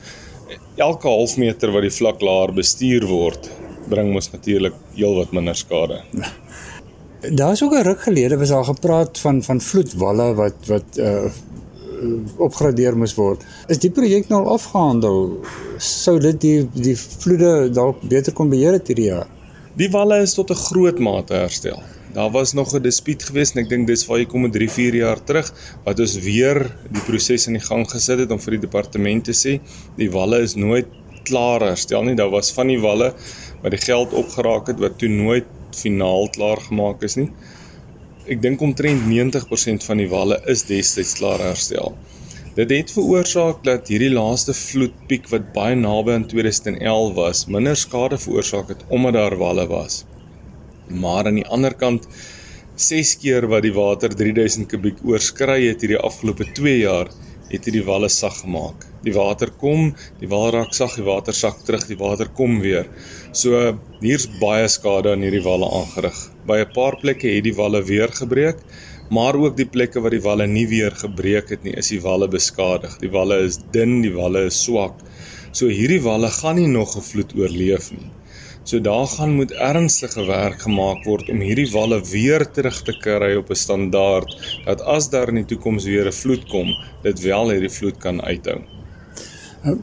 elke 0.76 1.08
halfmeter 1.08 1.72
wat 1.72 1.86
die 1.88 1.94
vlak 1.94 2.22
laer 2.22 2.54
bestuur 2.54 3.08
word, 3.10 3.50
bring 3.90 4.14
mos 4.14 4.32
natuurlik 4.32 4.76
heelwat 4.96 5.32
minder 5.32 5.56
skade. 5.56 6.02
Daar's 7.40 7.64
ook 7.64 7.74
'n 7.74 7.84
ruk 7.84 8.02
gelede 8.02 8.38
was 8.38 8.50
daar 8.50 8.64
gepraat 8.64 9.20
van 9.20 9.44
van 9.44 9.62
vloedwalle 9.62 10.34
wat 10.34 10.68
wat 10.68 10.98
uh 10.98 11.30
opgradeer 12.38 12.98
moes 12.98 13.16
word. 13.18 13.42
Is 13.68 13.80
die 13.82 13.92
projek 13.92 14.30
nou 14.30 14.44
al 14.44 14.52
afgehandel? 14.58 15.40
Sou 15.78 16.20
dit 16.20 16.42
die 16.42 16.70
die 16.74 16.96
vloede 16.98 17.70
dalk 17.74 18.02
beter 18.02 18.34
kon 18.34 18.50
beheer 18.50 18.78
het 18.78 18.88
hierdie 18.88 19.10
jaar? 19.10 19.28
Die 19.78 19.90
walle 19.90 20.22
is 20.22 20.34
tot 20.34 20.52
'n 20.52 20.64
groot 20.70 21.00
mate 21.00 21.34
herstel. 21.34 21.82
Daar 22.14 22.32
was 22.32 22.54
nog 22.54 22.74
'n 22.74 22.82
dispuut 22.82 23.24
geweest 23.24 23.56
en 23.56 23.62
ek 23.64 23.70
dink 23.70 23.88
dis 23.88 24.06
waar 24.06 24.20
jy 24.20 24.26
kom 24.26 24.46
'n 24.46 24.52
3, 24.52 24.70
4 24.70 24.96
jaar 24.96 25.24
terug 25.24 25.54
wat 25.84 26.00
ons 26.00 26.16
weer 26.16 26.78
die 26.90 27.02
proses 27.02 27.48
in 27.48 27.54
die 27.54 27.68
gang 27.70 27.84
gesit 27.92 28.20
het 28.20 28.32
om 28.32 28.40
vir 28.40 28.52
die 28.52 28.66
departement 28.68 29.24
te 29.26 29.36
sê 29.36 29.60
die 29.96 30.10
walle 30.12 30.40
is 30.42 30.56
nooit 30.56 30.88
klaar 31.24 31.62
herstel 31.62 32.04
nie. 32.04 32.16
Daar 32.16 32.30
was 32.30 32.54
van 32.54 32.68
die 32.68 32.80
walle 32.80 33.14
wat 33.62 33.72
die 33.72 33.84
geld 33.84 34.14
opgeraak 34.14 34.68
het 34.68 34.80
wat 34.80 34.98
toe 34.98 35.10
nooit 35.10 35.48
finaal 35.76 36.30
klaar 36.30 36.62
gemaak 36.70 37.04
is 37.04 37.16
nie. 37.16 37.30
Ek 38.28 38.42
dink 38.42 38.62
omtrent 38.62 39.06
90% 39.08 39.84
van 39.84 39.98
die 39.98 40.10
walle 40.10 40.42
is 40.46 40.64
destyds 40.64 41.14
klaar 41.20 41.40
herstel. 41.40 41.98
Dit 42.56 42.72
het 42.72 42.92
veroorsaak 42.92 43.64
dat 43.64 43.88
hierdie 43.88 44.14
laaste 44.16 44.54
vloedpiek 44.54 45.28
wat 45.30 45.52
baie 45.54 45.76
naby 45.76 46.12
aan 46.12 46.26
2011 46.26 47.14
was, 47.14 47.46
minder 47.46 47.76
skade 47.76 48.18
veroorsaak 48.18 48.70
het 48.70 48.86
omdat 48.88 49.14
daar 49.14 49.38
walle 49.38 49.68
was. 49.68 50.06
Maar 50.90 51.28
aan 51.28 51.40
die 51.42 51.48
ander 51.48 51.74
kant 51.76 52.08
6 52.78 53.16
keer 53.20 53.48
wat 53.52 53.64
die 53.66 53.74
water 53.74 54.14
3000 54.16 54.68
kubiek 54.72 55.00
oorskry 55.04 55.64
het 55.68 55.82
hierdie 55.82 56.00
afgelope 56.00 56.46
2 56.56 56.78
jaar 56.80 57.10
het 57.52 57.66
hierdie 57.68 57.84
walle 57.88 58.10
sag 58.12 58.36
gemaak. 58.42 58.86
Die 59.04 59.14
water 59.16 59.52
kom, 59.62 59.94
die 60.20 60.30
wal 60.32 60.50
raak 60.56 60.74
sag, 60.76 60.96
die 61.00 61.06
water 61.08 61.36
sak 61.36 61.64
terug, 61.68 61.86
die 61.88 62.00
water 62.00 62.30
kom 62.40 62.60
weer. 62.64 62.90
So 63.32 63.80
hier's 64.04 64.28
baie 64.42 64.68
skade 64.72 65.14
aan 65.16 65.24
hierdie 65.26 65.44
walle 65.46 65.70
aangerig. 65.80 66.18
By 66.48 66.60
'n 66.64 66.74
paar 66.76 67.00
plekke 67.02 67.32
het 67.36 67.44
die 67.44 67.56
walle 67.56 67.84
weer 67.84 68.12
gebreek, 68.12 68.60
maar 69.10 69.36
ook 69.36 69.56
die 69.58 69.70
plekke 69.76 70.02
waar 70.02 70.16
die 70.16 70.24
walle 70.30 70.48
nie 70.48 70.68
weer 70.68 70.92
gebreek 70.92 71.50
het 71.50 71.64
nie, 71.64 71.76
is 71.78 71.90
die 71.90 72.02
walle 72.02 72.28
beskadig. 72.28 72.98
Die 73.00 73.12
walle 73.12 73.40
is 73.46 73.58
dun, 73.58 74.02
die 74.02 74.14
walle 74.14 74.46
is 74.48 74.64
swak. 74.64 75.04
So 75.52 75.68
hierdie 75.68 76.04
walle 76.04 76.30
gaan 76.30 76.56
nie 76.56 76.68
nog 76.68 76.96
'n 76.98 77.02
vloed 77.02 77.34
oorleef 77.36 77.92
nie. 77.92 78.17
So 78.68 78.82
daar 78.84 79.08
gaan 79.08 79.36
moet 79.36 79.52
ernstige 79.52 80.26
werk 80.28 80.62
gemaak 80.62 81.06
word 81.08 81.30
om 81.32 81.40
hierdie 81.40 81.70
walle 81.72 82.02
weer 82.10 82.44
terug 82.52 82.82
te 82.84 82.92
kry 83.00 83.30
op 83.40 83.52
'n 83.54 83.56
standaard 83.56 84.34
dat 84.66 84.82
as 84.82 85.08
daar 85.10 85.30
in 85.32 85.40
die 85.40 85.46
toekoms 85.46 85.86
weer 85.88 86.08
'n 86.08 86.12
vloed 86.12 86.44
kom, 86.52 86.76
dit 87.04 87.22
wel 87.22 87.50
hierdie 87.50 87.72
vloed 87.72 87.98
kan 87.98 88.20
uithou. 88.22 88.60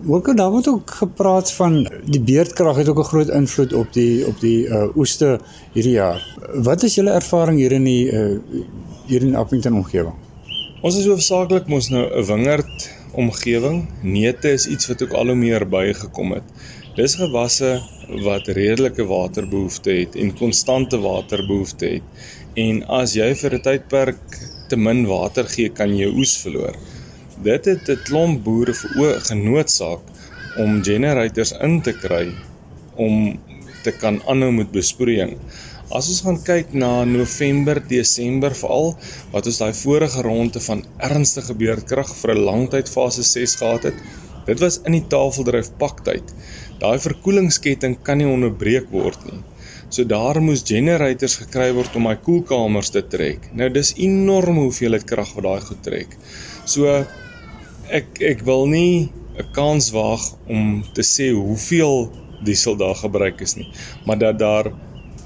Ook 0.07 0.37
daar 0.37 0.51
word 0.51 0.68
ook 0.68 0.90
gepraat 0.90 1.53
van 1.53 1.88
die 2.05 2.20
beerdkrag 2.20 2.77
het 2.77 2.88
ook 2.88 2.99
'n 2.99 3.11
groot 3.12 3.29
invloed 3.29 3.73
op 3.73 3.92
die 3.92 4.27
op 4.27 4.40
die 4.40 4.66
uh, 4.66 4.97
oeste 4.97 5.40
hierdie 5.73 5.97
jaar. 5.97 6.20
Wat 6.53 6.83
is 6.83 6.94
julle 6.94 7.11
ervaring 7.11 7.59
hier 7.59 7.73
in 7.73 7.85
die 7.85 8.12
uh, 8.12 8.37
hier 9.07 9.23
in 9.23 9.35
Appington 9.35 9.75
omgewing? 9.75 10.14
Ons 10.83 10.99
is 10.99 11.07
hoofsaaklik 11.07 11.66
mos 11.66 11.88
nou 11.88 12.05
'n 12.05 12.27
wingerd 12.27 12.90
omgewing. 13.12 13.88
Neute 14.03 14.53
is 14.53 14.66
iets 14.66 14.87
wat 14.87 15.03
ook 15.03 15.12
al 15.12 15.27
hoe 15.27 15.35
meer 15.35 15.68
bygekom 15.68 16.33
het. 16.33 16.42
Dis 16.94 17.16
gewasse 17.18 17.80
wat 18.22 18.46
redelike 18.54 19.02
waterbehoefte 19.11 19.90
het 19.96 20.14
en 20.14 20.28
konstante 20.38 21.00
waterbehoefte 21.02 21.88
het. 21.96 22.04
En 22.54 22.85
as 23.00 23.16
jy 23.18 23.33
vir 23.40 23.57
'n 23.57 23.64
tydperk 23.64 24.37
te 24.68 24.76
min 24.76 25.02
water 25.11 25.48
gee, 25.54 25.68
kan 25.68 25.90
jy 25.90 26.07
oes 26.07 26.37
verloor. 26.42 26.76
Dit 27.42 27.64
het 27.66 27.90
'n 27.90 28.04
klomp 28.07 28.44
boere 28.44 28.74
genoodsaak 29.30 30.02
om 30.57 30.85
generators 30.85 31.52
in 31.61 31.83
te 31.83 31.92
kry 31.92 32.30
om 32.96 33.40
te 33.83 33.90
kan 33.90 34.22
aanhou 34.26 34.52
met 34.52 34.70
besproeiing. 34.70 35.35
As 35.90 36.09
ons 36.09 36.20
gaan 36.20 36.42
kyk 36.42 36.72
na 36.72 37.04
November, 37.04 37.83
Desember 37.88 38.54
veral 38.54 38.94
wat 39.33 39.46
ons 39.46 39.59
daai 39.59 39.72
vorige 39.72 40.22
ronde 40.22 40.61
van 40.61 40.85
ernstige 40.98 41.54
beerdkrag 41.54 42.14
vir 42.20 42.35
'n 42.35 42.44
lang 42.44 42.70
tyd 42.70 42.88
fase 42.88 43.22
6 43.22 43.57
gehad 43.57 43.83
het, 43.83 43.98
dit 44.46 44.61
was 44.61 44.80
in 44.85 44.92
die 44.92 45.07
tafeldryf 45.09 45.70
paktyd. 45.78 46.35
Daai 46.82 46.98
verkoelingsketting 46.98 47.98
kan 48.02 48.18
nie 48.18 48.28
onderbreek 48.28 48.90
word 48.90 49.20
nie. 49.30 49.40
So 49.88 50.04
daar 50.04 50.40
moes 50.42 50.64
generators 50.66 51.37
gekry 51.42 51.68
word 51.76 51.94
om 51.98 52.08
daai 52.08 52.18
koelkamers 52.26 52.90
te 52.94 53.02
trek. 53.06 53.50
Nou 53.54 53.68
dis 53.70 53.94
enorm 54.02 54.58
hoeveelheid 54.64 55.06
krag 55.06 55.34
wat 55.37 55.46
daai 55.46 55.66
goed 55.68 55.82
trek. 55.87 56.16
So 56.66 57.04
ek 57.94 58.20
ek 58.32 58.42
wil 58.48 58.66
nie 58.66 59.12
'n 59.38 59.46
kans 59.52 59.90
waag 59.90 60.24
om 60.46 60.82
te 60.94 61.02
sê 61.02 61.30
hoeveel 61.30 62.10
diesel 62.44 62.76
daar 62.76 62.94
gebruik 62.94 63.40
is 63.40 63.56
nie, 63.56 63.68
maar 64.06 64.18
dat 64.18 64.38
daar 64.38 64.72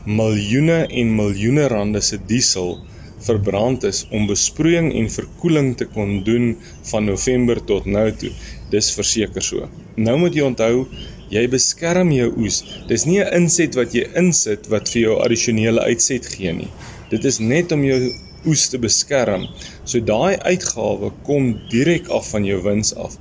miljoene 0.05 0.87
en 0.87 1.17
miljoene 1.17 1.67
rande 1.69 2.01
se 2.01 2.19
diesel 2.27 2.79
verbrand 3.21 3.85
is 3.85 4.07
om 4.11 4.27
besproeiing 4.27 4.93
en 4.95 5.11
verkoeling 5.11 5.77
te 5.77 5.87
kon 5.87 6.23
doen 6.25 6.57
van 6.91 7.05
November 7.05 7.61
tot 7.65 7.85
nou 7.87 8.07
toe. 8.13 8.31
Dis 8.71 8.93
verseker 8.95 9.43
so. 9.43 9.69
Nou 9.97 10.17
moet 10.19 10.35
jy 10.35 10.47
onthou, 10.47 10.87
jy 11.31 11.45
beskerm 11.53 12.13
jou 12.13 12.29
oes. 12.41 12.63
Dis 12.89 13.05
nie 13.07 13.21
'n 13.21 13.35
inset 13.43 13.75
wat 13.75 13.95
jy 13.95 14.07
insit 14.17 14.69
wat 14.69 14.89
vir 14.89 15.03
jou 15.03 15.19
addisionele 15.25 15.81
uitset 15.81 16.27
gee 16.27 16.53
nie. 16.53 16.71
Dit 17.11 17.25
is 17.25 17.39
net 17.41 17.73
om 17.73 17.85
jou 17.85 18.01
oes 18.47 18.69
te 18.69 18.79
beskerm. 18.79 19.47
So 19.85 20.01
daai 20.01 20.39
uitgawe 20.39 21.11
kom 21.27 21.55
direk 21.71 22.09
af 22.09 22.31
van 22.33 22.45
jou 22.45 22.63
wins 22.63 22.95
af. 22.95 23.17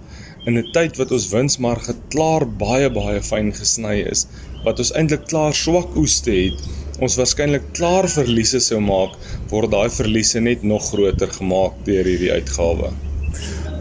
In 0.46 0.58
'n 0.58 0.72
tyd 0.74 0.98
wat 0.98 1.12
ons 1.12 1.30
winsmarge 1.32 1.94
klaar 2.10 2.46
baie 2.46 2.90
baie 2.90 3.22
fyn 3.22 3.52
gesny 3.52 4.08
is, 4.12 4.28
wat 4.64 4.80
ons 4.80 4.94
eintlik 4.94 5.28
klaar 5.28 5.54
swak 5.54 5.96
oeste 5.98 6.32
het, 6.32 6.60
ons 7.00 7.18
waarskynlik 7.20 7.74
klaar 7.74 8.08
verliese 8.10 8.60
sou 8.60 8.80
maak, 8.80 9.18
word 9.52 9.72
daai 9.72 9.90
verliese 9.90 10.40
net 10.40 10.64
nog 10.64 10.84
groter 10.92 11.28
gemaak 11.28 11.74
deur 11.86 12.06
hierdie 12.06 12.32
uitgawe. 12.32 12.92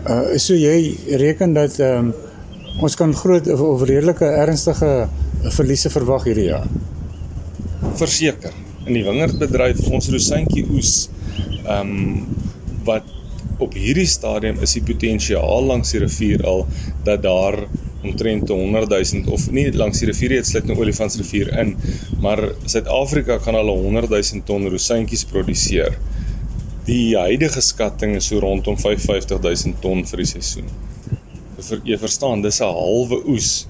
Uh 0.09 0.39
so 0.39 0.55
jy 0.55 0.97
reken 1.23 1.55
dat 1.55 1.81
ehm 1.81 2.11
um, 2.11 2.15
ons 2.83 2.97
kan 2.99 3.15
groot 3.17 3.49
of, 3.53 3.61
of 3.61 3.85
redelike 3.89 4.27
ernstige 4.27 5.09
verliese 5.57 5.91
verwag 5.93 6.27
hierdie 6.29 6.51
jaar. 6.51 6.67
Verseker. 7.97 8.55
In 8.87 8.95
die 8.95 9.05
wingerdbedryf 9.07 9.87
ons 9.91 10.11
rosientjie 10.13 10.67
oes 10.71 10.97
ehm 11.67 11.93
um, 11.93 12.43
wat 12.87 13.09
op 13.59 13.73
hierdie 13.75 14.07
stadium 14.07 14.61
is 14.63 14.77
die 14.77 14.83
potensiaal 14.87 15.65
langs 15.67 15.91
die 15.91 16.03
rivier 16.05 16.45
al 16.47 16.61
dat 17.07 17.25
daar 17.25 17.57
omtrent 18.07 18.53
100 18.53 18.93
000 18.93 19.33
of 19.35 19.49
nie 19.51 19.65
langs 19.75 20.03
die 20.03 20.11
rivier 20.11 20.37
het 20.37 20.47
sluit 20.47 20.69
nou 20.71 20.77
Olifantsrivier 20.85 21.51
in 21.63 21.73
maar 22.23 22.45
Suid-Afrika 22.69 23.41
kan 23.43 23.59
al 23.59 23.73
100 23.73 24.13
000 24.13 24.45
ton 24.47 24.69
rosientjies 24.71 25.25
produseer. 25.33 25.97
Die 26.87 27.17
huidige 27.19 27.65
skatting 27.65 28.15
is 28.21 28.29
so 28.31 28.39
rondom 28.45 28.79
55 28.79 29.41
000 29.43 29.81
ton 29.83 30.05
vir 30.07 30.23
die 30.23 30.29
seisoen. 30.37 30.71
Vir 31.57 31.81
jy 31.85 31.99
verstaan, 31.99 32.43
dis 32.43 32.61
'n 32.61 32.65
halwe 32.65 33.23
oes. 33.29 33.67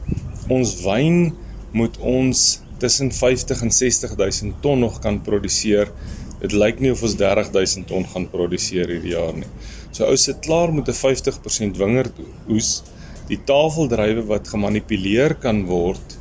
Ons 0.48 0.82
wyn 0.82 1.32
moet 1.72 1.96
ons 1.98 2.60
tussen 2.78 3.10
50 3.10 3.62
en 3.62 3.70
60 3.70 4.16
000 4.16 4.54
ton 4.60 4.78
nog 4.80 5.00
kan 5.00 5.22
produseer 5.22 5.92
Dit 6.40 6.52
lyk 6.52 6.82
nie 6.84 6.92
of 6.92 7.00
ons 7.06 7.16
30000 7.16 7.86
ton 7.88 8.04
gaan 8.12 8.26
produseer 8.32 8.90
hierdie 8.92 9.14
jaar 9.14 9.32
nie. 9.36 9.48
So 9.94 10.04
ou 10.04 10.16
sit 10.20 10.42
klaar 10.44 10.72
met 10.74 10.88
'n 10.88 10.98
50% 10.98 11.78
wingerd 11.80 12.20
oes. 12.48 12.82
Die 13.30 13.40
tafeldrywe 13.50 14.26
wat 14.28 14.48
gemanipuleer 14.48 15.34
kan 15.40 15.64
word 15.66 16.18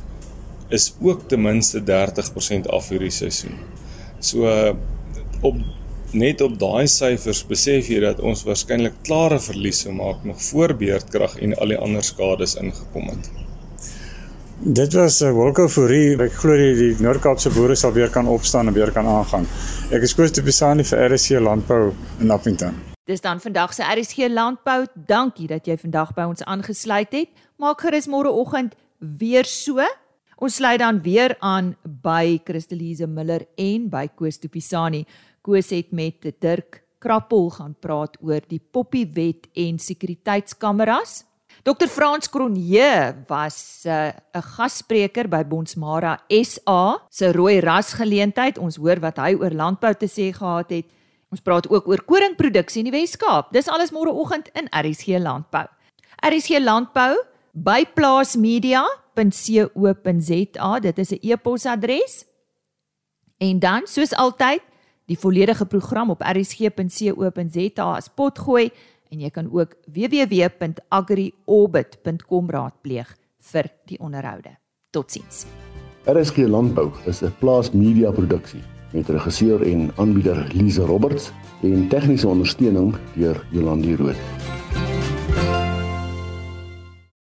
is 0.70 0.94
ook 1.00 1.28
ten 1.28 1.42
minste 1.42 1.80
30% 1.80 2.66
af 2.66 2.88
hierdie 2.88 3.12
seisoen. 3.12 3.58
So 4.20 4.48
op 5.42 5.54
net 6.16 6.40
op 6.44 6.58
daai 6.60 6.86
syfers 6.90 7.42
besef 7.46 7.90
jy 7.92 8.00
dat 8.04 8.20
ons 8.20 8.44
waarskynlik 8.48 8.96
klare 9.06 9.38
verliese 9.40 9.92
maak 9.92 10.24
nog 10.24 10.40
voor 10.50 10.74
beerdkrag 10.80 11.36
en 11.44 11.54
al 11.60 11.74
die 11.74 11.78
ander 11.78 12.04
skades 12.04 12.56
ingekom 12.60 13.12
het. 13.12 13.30
Dit 14.58 14.92
was 14.96 15.20
'n 15.20 15.26
uh, 15.26 15.32
wolkoforie. 15.32 16.16
Ek 16.16 16.32
glo 16.32 16.56
die, 16.56 16.74
die 16.74 16.96
Noord-Kaapse 17.04 17.50
boere 17.50 17.74
sal 17.74 17.92
weer 17.92 18.10
kan 18.10 18.26
opstaan 18.26 18.66
en 18.66 18.72
weer 18.72 18.92
kan 18.92 19.06
aangaan. 19.06 19.46
Ek 19.90 20.02
is 20.02 20.14
Koos 20.14 20.32
de 20.32 20.42
Pisani 20.42 20.84
vir 20.84 21.12
RSC 21.12 21.38
Landbou 21.40 21.92
in 22.20 22.30
Appington. 22.30 22.74
Dis 23.04 23.20
dan 23.20 23.40
vandag 23.40 23.74
se 23.74 23.82
RSC 23.82 24.28
Landbou. 24.28 24.86
Dankie 24.94 25.46
dat 25.46 25.66
jy 25.66 25.76
vandag 25.76 26.14
by 26.14 26.22
ons 26.22 26.42
aangesluit 26.42 27.12
het. 27.12 27.28
Maak 27.56 27.80
gerus 27.80 28.06
môreoggend 28.06 28.74
weer 28.98 29.44
so. 29.44 29.84
Ons 30.36 30.58
sluit 30.58 30.76
dan 30.82 30.98
weer 31.00 31.32
aan 31.40 31.70
by 32.04 32.36
Christelise 32.44 33.06
Miller 33.08 33.46
en 33.56 33.86
by 33.88 34.04
Koos 34.12 34.36
de 34.36 34.50
Pisani. 34.52 34.98
Koos 35.40 35.70
het 35.72 35.94
met 35.96 36.26
Dirk 36.44 36.82
Krappel 37.00 37.48
gaan 37.54 37.72
praat 37.80 38.18
oor 38.20 38.44
die 38.44 38.60
Poppiewet 38.60 39.46
en 39.56 39.78
sekuriteitskameras. 39.80 41.22
Dr 41.64 41.88
Frans 41.88 42.28
Cronje 42.28 43.24
was 43.30 43.86
eh, 43.88 44.12
'n 44.12 44.36
uh, 44.36 44.42
gasspreker 44.42 45.28
by 45.28 45.42
Bonsmara 45.44 46.20
SA 46.28 47.00
se 47.08 47.32
rooi 47.32 47.60
ras 47.60 47.94
geleentheid. 47.94 48.58
Ons 48.58 48.76
hoor 48.76 49.00
wat 49.00 49.16
hy 49.16 49.32
oor 49.40 49.50
landbou 49.50 49.94
te 49.94 50.06
sê 50.06 50.36
gehad 50.36 50.70
het. 50.70 50.86
Ons 51.30 51.40
praat 51.40 51.68
ook 51.68 51.88
oor 51.88 52.04
koringproduksie 52.04 52.84
in 52.84 52.92
die 52.92 53.00
Wes-Kaap. 53.00 53.52
Dis 53.52 53.68
alles 53.68 53.90
môreoggend 53.90 54.48
in 54.52 54.68
RSG 54.68 55.16
Landbou. 55.18 55.64
RSG 56.20 56.60
Landbou 56.60 57.16
by 57.56 57.84
plaasmedia.co.za. 57.94 60.80
Dit 60.80 60.98
is 60.98 61.10
'n 61.10 61.18
e-posadres. 61.20 62.24
En 63.38 63.58
dan, 63.58 63.82
soos 63.84 64.14
altyd, 64.14 64.60
die 65.06 65.18
volledige 65.18 65.66
program 65.66 66.10
op 66.10 66.20
rsg.co.za 66.20 67.94
as 67.94 68.08
potgooi 68.14 68.70
en 69.08 69.20
jy 69.20 69.30
kan 69.30 69.52
ook 69.52 69.74
www.agriorbit.com 69.92 72.50
raadpleeg 72.50 73.16
vir 73.52 73.64
die 73.86 73.98
onderhoude. 74.02 74.56
Totsiens. 74.90 75.46
RSG 76.06 76.36
Landbou 76.36 76.90
is 77.06 77.22
'n 77.22 77.34
plaas 77.38 77.70
media 77.70 78.10
produksie 78.10 78.62
met 78.92 79.08
regisseur 79.08 79.62
en 79.62 79.92
aanbieder 79.96 80.46
Lize 80.54 80.82
Roberts 80.82 81.30
en 81.62 81.88
tegniese 81.88 82.28
ondersteuning 82.28 82.96
deur 83.14 83.46
Jolande 83.50 83.96
Rooi. 83.96 84.14